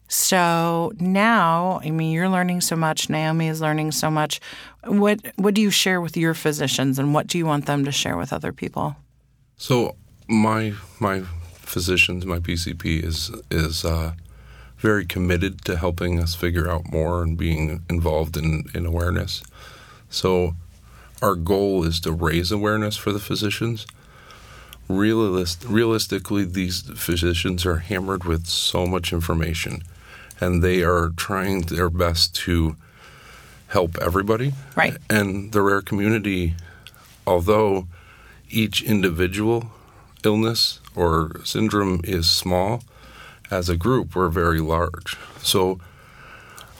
So 0.08 0.92
now, 1.00 1.80
I 1.82 1.90
mean, 1.90 2.12
you're 2.12 2.28
learning 2.28 2.60
so 2.60 2.76
much. 2.76 3.08
Naomi 3.10 3.48
is 3.48 3.60
learning 3.60 3.92
so 3.92 4.10
much. 4.10 4.40
What 4.84 5.20
what 5.36 5.54
do 5.54 5.62
you 5.62 5.70
share 5.70 6.00
with 6.00 6.16
your 6.16 6.34
physicians, 6.34 6.98
and 6.98 7.14
what 7.14 7.26
do 7.26 7.38
you 7.38 7.46
want 7.46 7.66
them 7.66 7.84
to 7.84 7.90
share 7.90 8.16
with 8.16 8.32
other 8.32 8.52
people? 8.52 8.96
So 9.56 9.96
my 10.28 10.74
my 11.00 11.22
physicians, 11.56 12.26
my 12.26 12.38
PCP 12.38 13.02
is 13.02 13.30
is 13.50 13.84
uh, 13.84 14.12
very 14.76 15.06
committed 15.06 15.64
to 15.64 15.76
helping 15.76 16.20
us 16.20 16.34
figure 16.34 16.70
out 16.70 16.92
more 16.92 17.22
and 17.22 17.38
being 17.38 17.82
involved 17.88 18.36
in, 18.36 18.64
in 18.74 18.84
awareness. 18.84 19.42
So 20.14 20.54
our 21.20 21.34
goal 21.34 21.84
is 21.84 21.98
to 22.00 22.12
raise 22.12 22.52
awareness 22.52 22.96
for 22.96 23.12
the 23.12 23.18
physicians. 23.18 23.86
Realist, 24.88 25.64
realistically, 25.64 26.44
these 26.44 26.82
physicians 26.82 27.66
are 27.66 27.78
hammered 27.78 28.24
with 28.24 28.46
so 28.46 28.86
much 28.86 29.12
information, 29.12 29.82
and 30.40 30.62
they 30.62 30.82
are 30.82 31.10
trying 31.16 31.62
their 31.62 31.90
best 31.90 32.34
to 32.36 32.76
help 33.68 33.98
everybody. 34.00 34.52
Right. 34.76 34.96
And 35.10 35.52
the 35.52 35.62
rare 35.62 35.82
community, 35.82 36.54
although 37.26 37.88
each 38.48 38.82
individual 38.82 39.72
illness 40.22 40.80
or 40.94 41.40
syndrome 41.44 42.02
is 42.04 42.30
small, 42.30 42.84
as 43.50 43.68
a 43.68 43.76
group, 43.76 44.14
we're 44.14 44.28
very 44.28 44.60
large. 44.60 45.16
So 45.42 45.80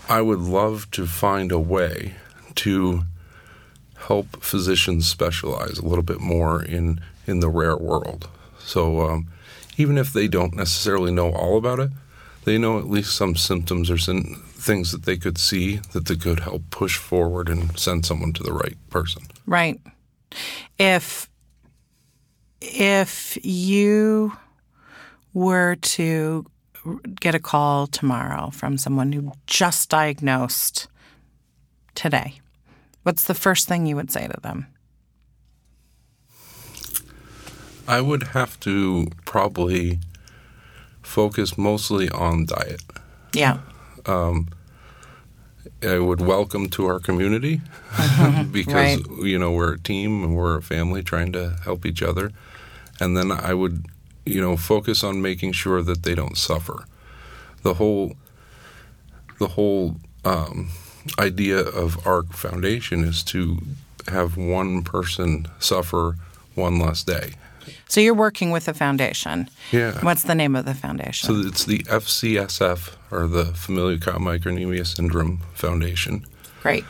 I 0.09 0.23
would 0.23 0.41
love 0.41 0.89
to 0.93 1.07
find 1.07 1.51
a 1.51 1.59
way 1.59 2.15
to 2.57 3.05
help 4.07 4.43
physicians 4.43 5.09
specialize 5.09 5.79
a 5.79 5.87
little 5.87 6.05
bit 6.05 6.21
more 6.21 6.63
in, 6.63 7.01
in 7.27 7.41
the 7.41 7.49
rare 7.49 7.77
world. 7.77 8.29
So 8.59 9.03
um, 9.03 9.29
even 9.77 9.99
if 9.99 10.13
they 10.13 10.29
don't 10.29 10.55
necessarily 10.55 11.13
know 11.13 11.33
all 11.33 11.57
about 11.57 11.81
it, 11.81 11.91
they 12.45 12.59
know 12.59 12.79
at 12.79 12.89
least 12.89 13.17
some 13.17 13.37
symptoms 13.37 13.91
or 13.91 13.99
some 13.99 14.43
things 14.47 14.93
that 14.93 15.05
they 15.05 15.17
could 15.17 15.39
see 15.39 15.77
that 15.93 16.07
they 16.07 16.17
could 16.17 16.41
help 16.41 16.63
push 16.71 16.97
forward 16.97 17.49
and 17.49 17.79
send 17.79 18.07
someone 18.07 18.33
to 18.35 18.43
the 18.43 18.53
right 18.53 18.77
person. 18.91 19.23
Right. 19.47 19.81
If 20.79 21.29
if 22.61 23.39
you 23.45 24.33
were 25.35 25.77
to 25.77 26.47
get 27.21 27.35
a 27.35 27.39
call 27.39 27.87
tomorrow 27.87 28.51
from 28.51 28.79
someone 28.79 29.13
who 29.13 29.33
just 29.47 29.91
diagnosed 29.91 30.89
today, 31.95 32.41
what's 33.05 33.25
the 33.25 33.35
first 33.35 33.69
thing 33.69 33.87
you 33.87 33.95
would 33.97 34.11
say 34.11 34.27
to 34.27 34.41
them? 34.43 34.67
I 37.87 38.01
would 38.01 38.29
have 38.29 38.59
to 38.61 39.09
probably 39.27 40.01
focus 41.03 41.59
mostly 41.59 42.09
on 42.09 42.47
diet. 42.47 42.83
Yeah. 43.35 43.59
Um, 44.07 44.49
I 45.83 45.99
would 45.99 46.21
welcome 46.21 46.69
to 46.71 46.87
our 46.87 46.99
community 46.99 47.61
because 48.51 48.75
Right. 48.75 49.01
you 49.23 49.39
know 49.39 49.53
we're 49.53 49.75
a 49.75 49.79
team 49.79 50.25
and 50.25 50.35
we're 50.35 50.57
a 50.59 50.63
family 50.63 51.03
trying 51.03 51.33
to 51.33 51.57
help 51.65 51.85
each 51.85 52.03
other, 52.03 52.33
and 53.01 53.17
then 53.17 53.31
I 53.31 53.53
would 53.53 53.85
you 54.25 54.41
know 54.41 54.57
focus 54.57 55.05
on 55.05 55.21
making 55.21 55.53
sure 55.53 55.83
that 55.83 56.03
they 56.05 56.15
don't 56.15 56.39
suffer. 56.39 56.87
The 57.63 57.75
whole 57.75 58.15
the 59.39 59.49
whole 59.49 59.97
um, 60.25 60.71
idea 61.19 61.59
of 61.59 62.07
our 62.07 62.23
foundation 62.25 63.05
is 63.05 63.23
to 63.25 63.59
have 64.09 64.37
one 64.37 64.83
person 64.83 65.47
suffer 65.59 66.17
one 66.55 66.79
less 66.79 67.03
day. 67.03 67.35
So 67.89 68.01
you're 68.01 68.15
working 68.15 68.51
with 68.51 68.69
a 68.69 68.75
foundation. 68.75 69.49
Yeah. 69.71 69.99
What's 70.01 70.25
the 70.25 70.35
name 70.35 70.57
of 70.57 70.65
the 70.65 70.75
foundation? 70.75 71.27
So 71.27 71.49
it's 71.49 71.65
the 71.65 71.79
FCSF 71.81 72.95
or 73.11 73.27
the 73.27 73.47
Familial 73.47 73.97
Chylomicronemia 73.99 74.87
Syndrome 74.87 75.39
Foundation. 75.55 76.27
Great. 76.63 76.85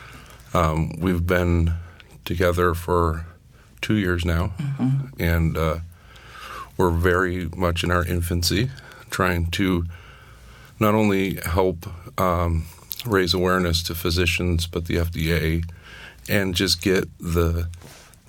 Um, 0.53 0.91
we've 0.99 1.25
been 1.25 1.73
together 2.23 2.73
for 2.73 3.25
two 3.81 3.95
years 3.95 4.25
now, 4.25 4.53
and 5.19 5.57
uh, 5.57 5.79
we're 6.77 6.89
very 6.89 7.49
much 7.55 7.83
in 7.83 7.91
our 7.91 8.05
infancy, 8.05 8.71
trying 9.09 9.47
to 9.51 9.85
not 10.79 10.95
only 10.95 11.35
help 11.45 11.87
um, 12.19 12.65
raise 13.07 13.33
awareness 13.33 13.83
to 13.83 13.95
physicians, 13.95 14.67
but 14.67 14.85
the 14.85 14.95
FDA, 14.95 15.63
and 16.29 16.55
just 16.55 16.81
get 16.81 17.05
the 17.19 17.67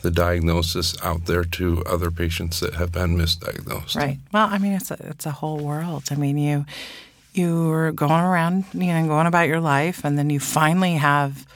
the 0.02 0.10
diagnosis 0.10 0.94
out 1.02 1.26
there 1.26 1.42
to 1.42 1.82
other 1.84 2.10
patients 2.10 2.60
that 2.60 2.74
have 2.74 2.92
been 2.92 3.16
misdiagnosed. 3.16 3.96
Right. 3.96 4.18
Well, 4.32 4.46
I 4.46 4.58
mean, 4.58 4.72
it's 4.72 4.90
a, 4.90 4.96
it's 5.08 5.26
a 5.26 5.32
whole 5.32 5.58
world. 5.58 6.04
I 6.10 6.14
mean, 6.14 6.38
you 6.38 6.64
you 7.32 7.68
were 7.68 7.92
going 7.92 8.22
around, 8.22 8.64
you 8.72 8.86
know, 8.86 9.06
going 9.06 9.26
about 9.26 9.48
your 9.48 9.60
life, 9.60 10.04
and 10.04 10.18
then 10.18 10.30
you 10.30 10.40
finally 10.40 10.94
have 10.94 11.46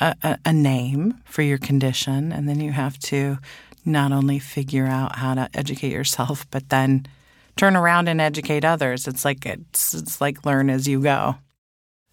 a, 0.00 0.14
a, 0.22 0.38
a 0.46 0.52
name 0.52 1.20
for 1.24 1.42
your 1.42 1.58
condition, 1.58 2.32
and 2.32 2.48
then 2.48 2.60
you 2.60 2.72
have 2.72 2.98
to 3.00 3.38
not 3.84 4.12
only 4.12 4.38
figure 4.38 4.86
out 4.86 5.16
how 5.16 5.34
to 5.34 5.48
educate 5.54 5.92
yourself, 5.92 6.46
but 6.50 6.68
then 6.68 7.06
turn 7.56 7.76
around 7.76 8.08
and 8.08 8.20
educate 8.20 8.64
others. 8.64 9.06
It's 9.06 9.24
like 9.24 9.46
it's 9.46 9.94
it's 9.94 10.20
like 10.20 10.44
learn 10.44 10.70
as 10.70 10.86
you 10.86 11.00
go. 11.00 11.36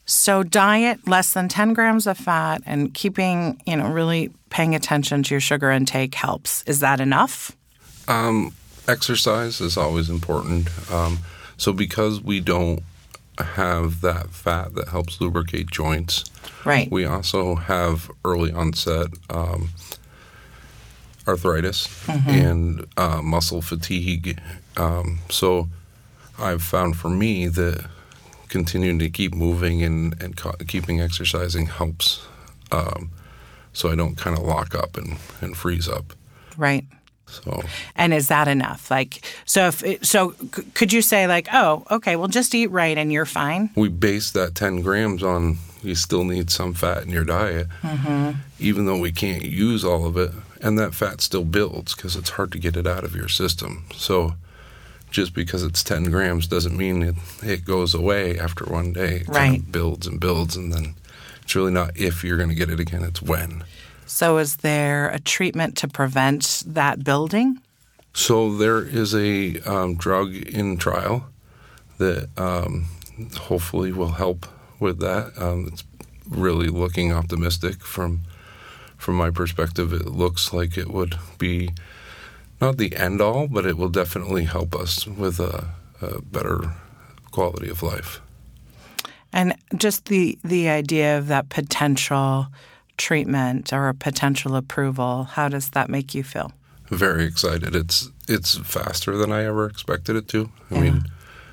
So 0.05 0.43
diet, 0.43 1.07
less 1.07 1.33
than 1.33 1.47
10 1.47 1.73
grams 1.73 2.07
of 2.07 2.17
fat 2.17 2.61
and 2.65 2.93
keeping, 2.93 3.61
you 3.65 3.77
know, 3.77 3.89
really 3.89 4.31
paying 4.49 4.75
attention 4.75 5.23
to 5.23 5.33
your 5.33 5.39
sugar 5.41 5.71
intake 5.71 6.13
helps. 6.15 6.61
Is 6.63 6.81
that 6.81 6.99
enough? 6.99 7.55
Um, 8.07 8.53
exercise 8.87 9.61
is 9.61 9.77
always 9.77 10.09
important. 10.09 10.67
Um, 10.91 11.19
so 11.57 11.71
because 11.71 12.19
we 12.21 12.39
don't 12.41 12.81
have 13.39 14.01
that 14.01 14.29
fat 14.31 14.75
that 14.75 14.89
helps 14.89 15.21
lubricate 15.21 15.71
joints, 15.71 16.25
Right. 16.65 16.91
we 16.91 17.05
also 17.05 17.55
have 17.55 18.11
early 18.25 18.51
onset 18.51 19.07
um, 19.29 19.69
arthritis 21.27 21.87
and 22.09 22.85
uh, 22.97 23.21
muscle 23.21 23.61
fatigue. 23.61 24.39
Um, 24.77 25.19
so 25.29 25.69
I've 26.37 26.61
found 26.61 26.97
for 26.97 27.09
me 27.09 27.47
that 27.47 27.85
continuing 28.53 28.99
to 28.99 29.09
keep 29.09 29.33
moving 29.33 29.81
and, 29.83 30.21
and 30.21 30.37
co- 30.37 30.55
keeping 30.67 31.01
exercising 31.01 31.65
helps. 31.65 32.25
Um, 32.71 33.09
so 33.73 33.89
I 33.91 33.95
don't 33.95 34.15
kind 34.15 34.37
of 34.37 34.43
lock 34.43 34.75
up 34.75 34.95
and, 34.95 35.17
and 35.41 35.57
freeze 35.57 35.89
up. 35.89 36.13
right. 36.57 36.85
So 37.25 37.63
And 37.95 38.13
is 38.13 38.27
that 38.27 38.47
enough? 38.47 38.91
Like, 38.91 39.25
so 39.45 39.65
if 39.67 39.83
it, 39.83 40.05
so, 40.05 40.35
c- 40.55 40.61
could 40.75 40.93
you 40.93 41.01
say 41.01 41.25
like, 41.25 41.47
oh, 41.51 41.83
okay, 41.89 42.15
well, 42.15 42.27
just 42.27 42.53
eat 42.53 42.67
right 42.67 42.95
and 42.95 43.11
you're 43.11 43.25
fine? 43.25 43.71
we 43.75 43.89
base 43.89 44.29
that 44.31 44.53
10 44.53 44.81
grams 44.81 45.23
on 45.23 45.57
you 45.81 45.95
still 45.95 46.23
need 46.25 46.51
some 46.51 46.75
fat 46.75 47.01
in 47.03 47.09
your 47.09 47.25
diet, 47.25 47.67
even 48.59 48.85
though 48.85 48.99
we 48.99 49.11
can't 49.11 49.41
use 49.43 49.83
all 49.83 50.05
of 50.05 50.15
it. 50.15 50.31
And 50.61 50.77
that 50.77 50.93
fat 50.93 51.21
still 51.21 51.43
builds 51.43 51.95
because 51.95 52.15
it's 52.15 52.29
hard 52.29 52.51
to 52.51 52.59
get 52.59 52.77
it 52.77 52.85
out 52.87 53.03
of 53.03 53.15
your 53.15 53.27
system. 53.27 53.85
So 53.95 54.35
just 55.13 55.33
because 55.35 55.61
it's 55.63 55.83
10 55.83 56.05
grams 56.05 56.47
doesn't 56.47 56.75
mean 56.75 57.03
it, 57.03 57.15
it 57.43 57.63
goes 57.63 57.93
away 57.93 58.37
after 58.39 58.65
one 58.65 58.91
day. 58.91 59.17
It 59.17 59.25
kind 59.27 59.35
Right. 59.51 59.59
of 59.59 59.71
builds 59.71 60.07
and 60.07 60.19
builds. 60.19 60.57
And 60.57 60.73
then 60.73 60.95
it's 61.43 61.55
really 61.55 61.71
not 61.71 61.95
if 61.95 62.23
you're 62.23 62.37
going 62.37 62.49
to 62.49 62.55
get 62.55 62.69
it 62.71 62.79
again, 62.79 63.03
it's 63.03 63.21
when. 63.21 63.63
So, 64.07 64.37
is 64.39 64.57
there 64.57 65.09
a 65.09 65.19
treatment 65.19 65.77
to 65.77 65.87
prevent 65.87 66.63
that 66.65 67.03
building? 67.03 67.59
So 68.15 68.55
there 68.57 68.79
is 68.83 69.15
a 69.15 69.59
um, 69.61 69.95
drug 69.95 70.35
in 70.35 70.77
trial 70.77 71.25
that 71.99 72.27
um, 72.37 72.85
hopefully 73.37 73.91
will 73.91 74.11
help 74.13 74.45
with 74.79 74.99
that. 74.99 75.31
Um, 75.37 75.69
it's 75.71 75.83
really 76.27 76.67
looking 76.67 77.13
optimistic 77.13 77.81
from 77.81 78.21
from 78.97 79.15
my 79.15 79.29
perspective. 79.31 79.93
It 79.93 80.05
looks 80.07 80.53
like 80.53 80.77
it 80.77 80.89
would 80.89 81.17
be 81.37 81.69
not 82.63 82.77
the 82.77 82.95
end 82.95 83.21
all, 83.21 83.47
but 83.47 83.65
it 83.65 83.77
will 83.77 83.89
definitely 83.89 84.45
help 84.45 84.75
us 84.75 85.05
with 85.05 85.39
a, 85.39 85.67
a 86.01 86.21
better 86.21 86.73
quality 87.31 87.69
of 87.69 87.83
life. 87.83 88.21
And 89.31 89.55
just 89.75 90.05
the 90.05 90.37
the 90.43 90.69
idea 90.69 91.17
of 91.17 91.27
that 91.27 91.49
potential 91.49 92.47
treatment 92.97 93.73
or 93.73 93.89
a 93.89 93.93
potential 93.93 94.55
approval, 94.55 95.23
how 95.23 95.49
does 95.49 95.69
that 95.71 95.89
make 95.89 96.15
you 96.15 96.23
feel? 96.23 96.51
very 96.89 97.25
excited. 97.25 97.75
It's 97.75 98.09
it's 98.27 98.57
faster 98.57 99.17
than 99.17 99.31
I 99.31 99.43
ever 99.45 99.65
expected 99.65 100.15
it 100.15 100.27
to. 100.29 100.49
I 100.71 100.79
mean, 100.79 101.03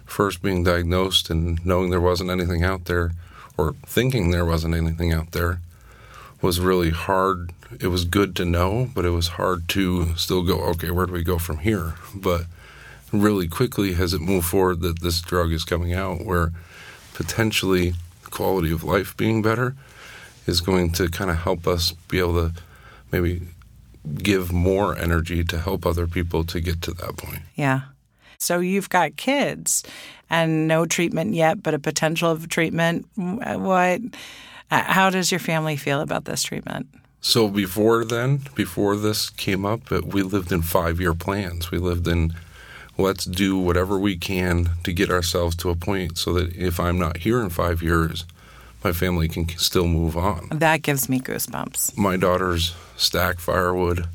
first 0.05 0.43
being 0.43 0.63
diagnosed 0.65 1.31
and 1.31 1.65
knowing 1.65 1.91
there 1.91 2.01
wasn't 2.01 2.31
anything 2.31 2.63
out 2.63 2.85
there, 2.85 3.13
or 3.57 3.75
thinking 3.87 4.31
there 4.31 4.45
wasn't 4.45 4.75
anything 4.75 5.13
out 5.13 5.33
there, 5.33 5.61
was 6.43 6.61
really 6.61 6.91
hard. 6.91 7.53
It 7.81 7.89
was 7.89 8.05
good 8.05 8.35
to 8.37 8.45
know, 8.45 8.91
but 8.95 9.05
it 9.05 9.11
was 9.11 9.29
hard 9.29 9.69
to 9.71 10.15
still 10.17 10.43
go. 10.43 10.61
Okay, 10.71 10.91
where 10.91 11.07
do 11.07 11.13
we 11.13 11.23
go 11.23 11.39
from 11.39 11.59
here? 11.59 11.95
But 12.15 12.47
really 13.13 13.49
quickly 13.49 13.95
has 13.95 14.15
it 14.15 14.21
moved 14.21 14.47
forward 14.47 14.81
that 14.81 15.01
this 15.01 15.21
drug 15.21 15.53
is 15.53 15.65
coming 15.65 15.93
out, 15.93 16.25
where 16.25 16.53
potentially 17.15 17.95
quality 18.31 18.73
of 18.73 18.85
life 18.85 19.17
being 19.17 19.43
better 19.43 19.75
is 20.47 20.61
going 20.61 20.93
to 20.93 21.09
kind 21.09 21.31
of 21.31 21.39
help 21.39 21.67
us 21.67 21.93
be 22.09 22.19
able 22.19 22.35
to 22.35 22.53
maybe 23.13 23.43
give 24.23 24.53
more 24.53 24.97
energy 24.97 25.45
to 25.45 25.59
help 25.59 25.85
other 25.85 26.07
people 26.07 26.45
to 26.45 26.61
get 26.61 26.81
to 26.83 26.93
that 26.93 27.17
point. 27.17 27.43
Yeah. 27.55 27.83
So 28.39 28.61
you've 28.61 28.89
got 28.89 29.17
kids 29.17 29.83
and 30.31 30.67
no 30.67 30.87
treatment 30.87 31.35
yet, 31.35 31.63
but 31.63 31.75
a 31.75 31.79
potential 31.79 32.31
of 32.31 32.49
treatment. 32.49 33.07
What? 33.17 34.01
How 34.71 35.11
does 35.11 35.33
your 35.33 35.41
family 35.41 35.77
feel 35.77 36.01
about 36.01 36.25
this 36.25 36.43
treatment? 36.43 36.87
So 37.21 37.49
before 37.49 38.05
then, 38.05 38.43
before 38.55 38.97
this 38.97 39.29
came 39.31 39.67
up, 39.67 39.91
uh, 39.93 40.01
we 40.05 40.23
lived 40.23 40.53
in 40.53 40.63
five 40.63 41.01
year 41.01 41.15
plans. 41.15 41.71
We 41.71 41.79
lived 41.79 42.09
in 42.09 42.35
let's 42.97 43.25
do 43.25 43.59
whatever 43.59 43.99
we 43.99 44.17
can 44.17 44.71
to 44.85 44.93
get 44.93 45.11
ourselves 45.11 45.57
to 45.57 45.71
a 45.71 45.75
point 45.75 46.19
so 46.19 46.35
that 46.35 46.55
if 46.55 46.79
I'm 46.79 46.99
not 46.99 47.19
here 47.19 47.41
in 47.41 47.49
five 47.51 47.83
years, 47.83 48.25
my 48.85 48.93
family 48.93 49.29
can 49.29 49.49
still 49.49 49.87
move 49.87 50.17
on. 50.17 50.49
That 50.53 50.83
gives 50.83 51.09
me 51.09 51.21
goosebumps. 51.21 51.97
My 51.97 52.17
daughters 52.17 52.75
stack 52.97 53.39
firewood. 53.39 54.07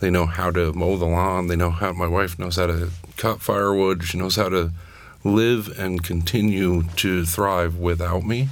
They 0.00 0.10
know 0.10 0.26
how 0.26 0.50
to 0.52 0.72
mow 0.72 0.96
the 0.96 1.06
lawn. 1.06 1.48
They 1.48 1.56
know 1.56 1.70
how, 1.70 1.92
my 1.92 2.06
wife 2.06 2.38
knows 2.38 2.56
how 2.56 2.66
to 2.66 2.90
cut 3.16 3.40
firewood. 3.40 4.04
She 4.04 4.18
knows 4.18 4.36
how 4.36 4.48
to 4.48 4.72
live 5.22 5.78
and 5.78 6.02
continue 6.02 6.84
to 6.96 7.26
thrive 7.26 7.76
without 7.76 8.24
me. 8.24 8.48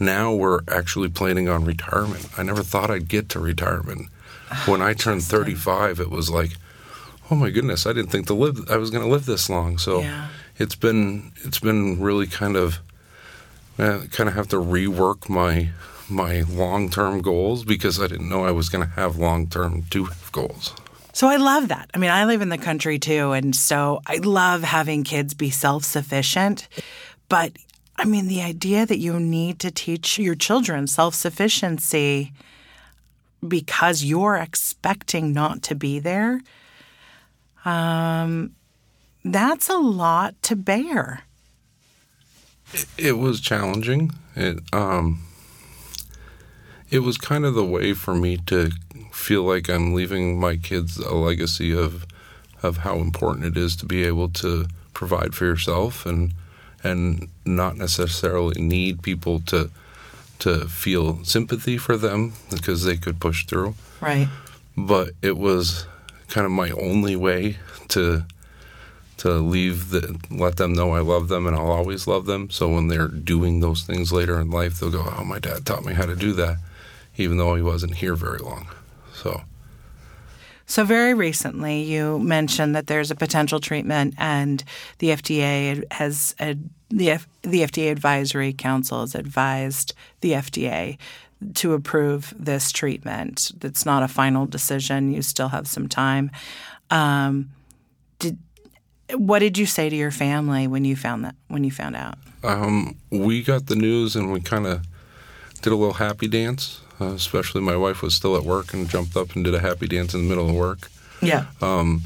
Now 0.00 0.32
we're 0.32 0.60
actually 0.68 1.08
planning 1.08 1.48
on 1.48 1.64
retirement. 1.64 2.28
I 2.36 2.42
never 2.42 2.62
thought 2.62 2.90
I'd 2.90 3.08
get 3.08 3.28
to 3.30 3.40
retirement. 3.40 4.08
When 4.66 4.80
I 4.80 4.94
turned 4.94 5.22
35, 5.22 6.00
it 6.00 6.10
was 6.10 6.30
like, 6.30 6.52
oh 7.30 7.34
my 7.34 7.50
goodness, 7.50 7.86
I 7.86 7.92
didn't 7.92 8.10
think 8.10 8.26
to 8.28 8.34
live. 8.34 8.70
I 8.70 8.76
was 8.76 8.90
going 8.90 9.04
to 9.04 9.10
live 9.10 9.26
this 9.26 9.50
long. 9.50 9.78
So 9.78 10.00
yeah. 10.00 10.28
it's 10.56 10.74
been 10.74 11.32
it's 11.44 11.58
been 11.58 12.00
really 12.00 12.26
kind 12.26 12.56
of 12.56 12.78
uh, 13.78 14.02
kind 14.10 14.28
of 14.28 14.34
have 14.34 14.48
to 14.48 14.56
rework 14.56 15.28
my 15.28 15.70
my 16.08 16.42
long 16.42 16.90
term 16.90 17.20
goals 17.20 17.64
because 17.64 18.00
I 18.00 18.06
didn't 18.06 18.28
know 18.28 18.44
I 18.44 18.50
was 18.50 18.68
going 18.68 18.84
to 18.84 18.90
have 18.94 19.16
long 19.16 19.48
term 19.48 19.84
to 19.90 20.08
goals. 20.32 20.74
So 21.12 21.26
I 21.26 21.36
love 21.36 21.68
that. 21.68 21.90
I 21.94 21.98
mean, 21.98 22.10
I 22.10 22.24
live 22.26 22.42
in 22.42 22.48
the 22.48 22.58
country 22.58 22.98
too, 22.98 23.32
and 23.32 23.54
so 23.54 24.00
I 24.06 24.18
love 24.18 24.62
having 24.62 25.04
kids 25.04 25.34
be 25.34 25.50
self 25.50 25.84
sufficient. 25.84 26.68
But 27.28 27.52
I 28.00 28.04
mean, 28.04 28.28
the 28.28 28.42
idea 28.42 28.86
that 28.86 28.98
you 28.98 29.18
need 29.18 29.58
to 29.60 29.70
teach 29.70 30.18
your 30.18 30.36
children 30.36 30.86
self 30.86 31.14
sufficiency 31.14 32.32
because 33.46 34.04
you're 34.04 34.36
expecting 34.36 35.32
not 35.32 35.62
to 35.64 35.74
be 35.74 35.98
there 35.98 36.40
um, 37.68 38.54
that's 39.24 39.68
a 39.68 39.76
lot 39.76 40.40
to 40.42 40.56
bear. 40.56 41.22
It, 42.96 43.18
was 43.18 43.40
challenging. 43.40 44.12
It 44.36 44.60
um, 44.72 45.22
it 46.90 47.00
was 47.00 47.16
kind 47.16 47.44
of 47.44 47.54
the 47.54 47.64
way 47.64 47.94
for 47.94 48.14
me 48.14 48.38
to 48.46 48.70
feel 49.12 49.42
like 49.42 49.68
I'm 49.68 49.94
leaving 49.94 50.38
my 50.38 50.56
kids 50.56 50.98
a 50.98 51.14
legacy 51.14 51.76
of 51.76 52.06
of 52.62 52.78
how 52.78 52.96
important 52.96 53.46
it 53.46 53.56
is 53.56 53.76
to 53.76 53.86
be 53.86 54.04
able 54.04 54.28
to 54.30 54.66
provide 54.92 55.34
for 55.34 55.44
yourself 55.44 56.04
and 56.04 56.32
and 56.84 57.28
not 57.44 57.76
necessarily 57.76 58.60
need 58.60 59.02
people 59.02 59.40
to 59.40 59.70
to 60.40 60.68
feel 60.68 61.24
sympathy 61.24 61.76
for 61.76 61.96
them 61.96 62.32
because 62.50 62.84
they 62.84 62.96
could 62.96 63.20
push 63.20 63.44
through. 63.44 63.74
Right. 64.00 64.28
But 64.76 65.10
it 65.20 65.36
was 65.36 65.86
kind 66.28 66.44
of 66.44 66.52
my 66.52 66.70
only 66.70 67.16
way 67.16 67.56
to 67.88 68.24
to 69.18 69.32
leave 69.32 69.90
the 69.90 70.16
let 70.30 70.56
them 70.56 70.72
know 70.72 70.94
I 70.94 71.00
love 71.00 71.26
them 71.28 71.46
and 71.46 71.56
I'll 71.56 71.72
always 71.72 72.06
love 72.06 72.26
them. 72.26 72.50
So 72.50 72.68
when 72.68 72.86
they're 72.86 73.08
doing 73.08 73.60
those 73.60 73.82
things 73.82 74.12
later 74.12 74.38
in 74.40 74.50
life, 74.50 74.78
they'll 74.78 74.90
go, 74.90 75.12
"Oh, 75.18 75.24
my 75.24 75.40
dad 75.40 75.66
taught 75.66 75.84
me 75.84 75.94
how 75.94 76.06
to 76.06 76.14
do 76.14 76.32
that," 76.34 76.58
even 77.16 77.36
though 77.36 77.56
he 77.56 77.62
wasn't 77.62 77.96
here 77.96 78.14
very 78.14 78.38
long. 78.38 78.68
So. 79.12 79.42
So 80.68 80.84
very 80.84 81.14
recently, 81.14 81.82
you 81.82 82.18
mentioned 82.18 82.76
that 82.76 82.88
there's 82.88 83.10
a 83.10 83.14
potential 83.16 83.58
treatment, 83.58 84.14
and 84.18 84.62
the 84.98 85.08
FDA 85.08 85.90
has 85.90 86.34
the 86.90 87.10
F, 87.10 87.26
the 87.40 87.62
FDA 87.62 87.90
Advisory 87.90 88.52
Council 88.52 89.00
has 89.00 89.14
advised 89.14 89.94
the 90.20 90.32
FDA 90.32 90.98
to 91.54 91.72
approve 91.72 92.34
this 92.38 92.70
treatment. 92.70 93.50
It's 93.62 93.86
not 93.86 94.02
a 94.02 94.08
final 94.08 94.44
decision. 94.44 95.10
You 95.10 95.22
still 95.22 95.48
have 95.48 95.66
some 95.66 95.88
time. 95.88 96.30
Um, 96.90 97.48
did 98.18 98.36
what 99.14 99.38
did 99.38 99.56
you 99.56 99.64
say 99.64 99.88
to 99.88 99.96
your 99.96 100.10
family 100.10 100.66
when 100.66 100.84
you 100.84 100.96
found 100.96 101.24
that 101.24 101.34
when 101.48 101.64
you 101.64 101.70
found 101.70 101.96
out? 101.96 102.18
Um, 102.44 102.94
we 103.10 103.42
got 103.42 103.66
the 103.66 103.74
news 103.74 104.14
and 104.16 104.30
we 104.30 104.40
kind 104.40 104.66
of 104.66 104.82
did 105.62 105.72
a 105.72 105.76
little 105.76 105.94
happy 105.94 106.28
dance. 106.28 106.82
Uh, 107.00 107.12
especially 107.12 107.60
my 107.60 107.76
wife 107.76 108.02
was 108.02 108.14
still 108.14 108.36
at 108.36 108.42
work 108.42 108.74
and 108.74 108.88
jumped 108.88 109.16
up 109.16 109.34
and 109.36 109.44
did 109.44 109.54
a 109.54 109.60
happy 109.60 109.86
dance 109.86 110.14
in 110.14 110.22
the 110.22 110.28
middle 110.28 110.48
of 110.48 110.54
work. 110.54 110.90
Yeah. 111.22 111.46
Um, 111.60 112.02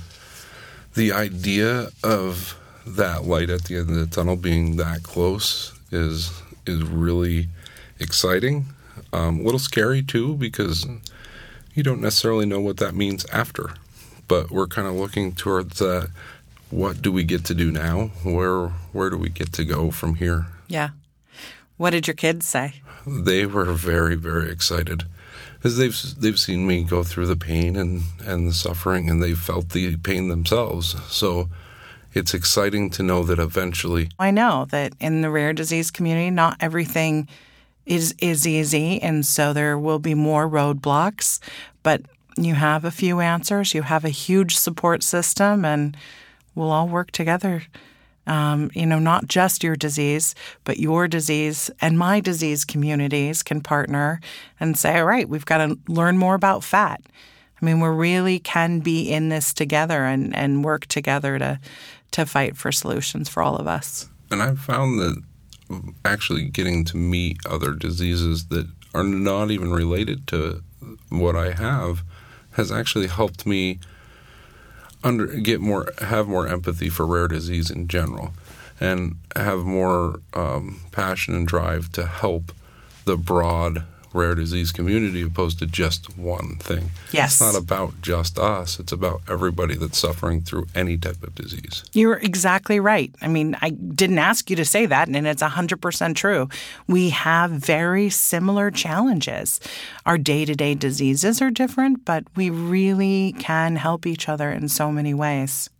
the 0.94 1.12
idea 1.12 1.88
of 2.02 2.59
that 2.87 3.24
light 3.24 3.48
at 3.48 3.64
the 3.64 3.76
end 3.76 3.90
of 3.90 3.96
the 3.96 4.07
tunnel 4.07 4.37
being 4.37 4.76
that 4.76 5.02
close 5.02 5.72
is 5.90 6.33
is 6.66 6.83
really 6.83 7.48
exciting. 7.98 8.66
Um, 9.12 9.40
a 9.40 9.42
little 9.42 9.59
scary 9.59 10.02
too 10.02 10.35
because 10.35 10.87
you 11.74 11.83
don't 11.83 12.00
necessarily 12.00 12.46
know 12.46 12.61
what 12.61 12.76
that 12.78 12.94
means 12.94 13.24
after. 13.26 13.74
But 14.28 14.50
we're 14.50 14.66
kind 14.66 14.88
of 14.88 14.94
looking 14.94 15.33
towards 15.33 15.78
that. 15.78 16.11
What 16.70 17.02
do 17.02 17.12
we 17.12 17.24
get 17.24 17.44
to 17.46 17.55
do 17.55 17.70
now? 17.70 18.11
Where 18.22 18.68
where 18.92 19.11
do 19.11 19.16
we 19.18 19.28
get 19.28 19.52
to 19.55 19.64
go 19.64 19.90
from 19.90 20.16
here? 20.16 20.46
Yeah. 20.68 20.90
What 21.76 21.90
did 21.90 22.07
your 22.07 22.14
kids 22.14 22.46
say? 22.46 22.82
They 23.07 23.47
were 23.47 23.73
very 23.73 24.15
very 24.15 24.51
excited 24.51 25.05
because 25.57 25.77
they've 25.77 25.97
they've 26.19 26.38
seen 26.38 26.67
me 26.67 26.83
go 26.83 27.03
through 27.05 27.27
the 27.27 27.37
pain 27.37 27.77
and 27.77 28.03
and 28.25 28.49
the 28.49 28.53
suffering, 28.53 29.09
and 29.09 29.23
they've 29.23 29.38
felt 29.38 29.71
the 29.71 29.97
pain 29.97 30.29
themselves. 30.29 30.97
So 31.12 31.49
it's 32.15 32.35
exciting 32.35 32.91
to 32.91 33.03
know 33.03 33.23
that 33.23 33.38
eventually. 33.38 34.11
I 34.19 34.31
know 34.31 34.67
that 34.71 34.93
in 35.01 35.23
the 35.23 35.31
rare 35.31 35.53
disease 35.53 35.91
community, 35.91 36.31
not 36.31 36.57
everything 36.61 37.29
is 37.87 38.15
is 38.19 38.47
easy, 38.47 39.01
and 39.01 39.25
so 39.25 39.53
there 39.53 39.79
will 39.79 39.99
be 39.99 40.15
more 40.15 40.49
roadblocks. 40.49 41.38
But 41.83 42.03
you 42.37 42.55
have 42.55 42.85
a 42.85 42.91
few 42.91 43.21
answers. 43.21 43.75
You 43.75 43.83
have 43.83 44.05
a 44.05 44.11
huge 44.11 44.57
support 44.57 45.03
system, 45.03 45.65
and 45.65 45.97
we'll 46.55 46.71
all 46.71 46.88
work 46.88 47.11
together. 47.12 47.65
Um, 48.27 48.71
you 48.73 48.87
know, 48.87 49.01
not 49.01 49.27
just 49.27 49.65
your 49.65 49.75
disease, 49.75 50.37
but 50.63 50.79
your 50.79 51.09
disease 51.09 51.71
and 51.81 51.99
my 51.99 52.21
disease 52.21 52.65
communities 52.65 53.43
can 53.43 53.61
partner 53.61 54.21
and 54.61 54.79
say, 54.79 55.01
all 55.01 55.07
right, 55.07 55.29
we've 55.29 55.45
got 55.45 55.59
to 55.59 55.77
learn 55.89 56.19
more 56.19 56.35
about 56.35 56.63
fat. 56.63 57.01
I 57.61 57.65
mean, 57.65 57.81
we 57.81 57.89
really 57.89 58.39
can 58.39 58.81
be 58.81 59.11
in 59.11 59.29
this 59.29 59.53
together 59.53 60.05
and, 60.05 60.35
and 60.37 60.65
work 60.65 60.87
together 60.87 61.39
to 61.39 61.61
to 62.13 62.27
fight 62.27 62.57
for 62.57 62.71
solutions 62.71 63.29
for 63.29 63.43
all 63.43 63.57
of 63.57 63.67
us. 63.67 64.09
And 64.31 64.43
I've 64.43 64.61
found 64.61 65.01
that 65.01 65.23
actually 66.05 66.45
getting 66.45 66.85
to 66.85 66.97
meet 66.97 67.39
other 67.47 67.73
diseases 67.73 68.47
that 68.47 68.69
are 68.95 69.03
not 69.03 69.51
even 69.51 69.73
related 69.73 70.27
to 70.29 70.63
what 71.09 71.35
I 71.35 71.53
have 71.53 72.03
has 72.53 72.71
actually 72.71 73.07
helped 73.07 73.47
me 73.47 73.81
under 75.05 75.27
get 75.27 75.61
more 75.61 75.93
have 75.99 76.29
more 76.29 76.47
empathy 76.47 76.88
for 76.88 77.07
rare 77.07 77.29
disease 77.29 77.71
in 77.71 77.88
general 77.88 78.33
and 78.81 79.17
have 79.37 79.61
more 79.61 80.21
um, 80.35 80.81
passion 80.91 81.35
and 81.35 81.47
drive 81.47 81.91
to 81.93 82.07
help 82.07 82.53
the 83.05 83.17
broad 83.17 83.85
rare 84.14 84.35
disease 84.35 84.72
community 84.72 85.22
opposed 85.22 85.59
to 85.61 85.66
just 85.66 86.16
one 86.16 86.57
thing. 86.57 86.90
Yes. 87.12 87.33
It's 87.33 87.40
not 87.40 87.61
about 87.61 88.01
just 88.03 88.38
us, 88.38 88.79
it's 88.79 88.92
about 88.92 89.22
everybody 89.29 89.75
that's 89.75 89.98
suffering 89.98 90.42
through 90.42 90.66
any 90.75 90.96
type 90.96 91.22
of 91.22 91.35
disease. 91.35 91.85
You're 91.92 92.18
exactly 92.18 92.81
right. 92.81 93.14
I 93.20 93.29
mean, 93.29 93.57
I 93.61 93.70
didn't 93.70 94.18
ask 94.18 94.51
you 94.51 94.57
to 94.57 94.64
say 94.64 94.87
that, 94.87 95.09
and 95.09 95.27
it's 95.27 95.42
100% 95.42 96.14
true. 96.14 96.48
We 96.87 97.11
have 97.11 97.51
very 97.51 98.11
similar 98.11 98.70
challenges. 98.70 99.61
Our 100.07 100.18
day 100.18 100.44
to 100.44 100.55
day 100.55 100.75
diseases 100.75 101.40
are 101.42 101.51
different, 101.51 102.05
but 102.05 102.25
we 102.37 102.51
really 102.51 103.35
can 103.38 103.77
help 103.77 104.07
each 104.07 104.29
other 104.29 104.51
in 104.51 104.68
so 104.68 104.90
many 104.90 105.14
ways. 105.14 105.70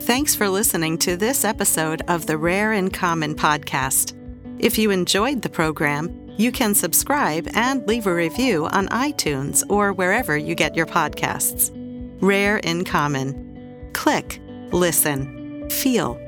Thanks 0.00 0.34
for 0.34 0.48
listening 0.48 0.98
to 0.98 1.16
this 1.16 1.44
episode 1.44 2.02
of 2.08 2.26
the 2.26 2.38
Rare 2.38 2.72
in 2.72 2.90
Common 2.90 3.34
podcast. 3.34 4.16
If 4.58 4.76
you 4.76 4.90
enjoyed 4.90 5.42
the 5.42 5.48
program, 5.48 6.19
you 6.40 6.52
can 6.52 6.74
subscribe 6.74 7.48
and 7.54 7.86
leave 7.86 8.06
a 8.06 8.14
review 8.14 8.66
on 8.66 8.88
iTunes 8.88 9.62
or 9.68 9.92
wherever 9.92 10.36
you 10.36 10.54
get 10.54 10.76
your 10.76 10.86
podcasts. 10.86 11.70
Rare 12.20 12.58
in 12.58 12.84
Common. 12.84 13.90
Click, 13.92 14.40
listen, 14.72 15.68
feel 15.70 16.18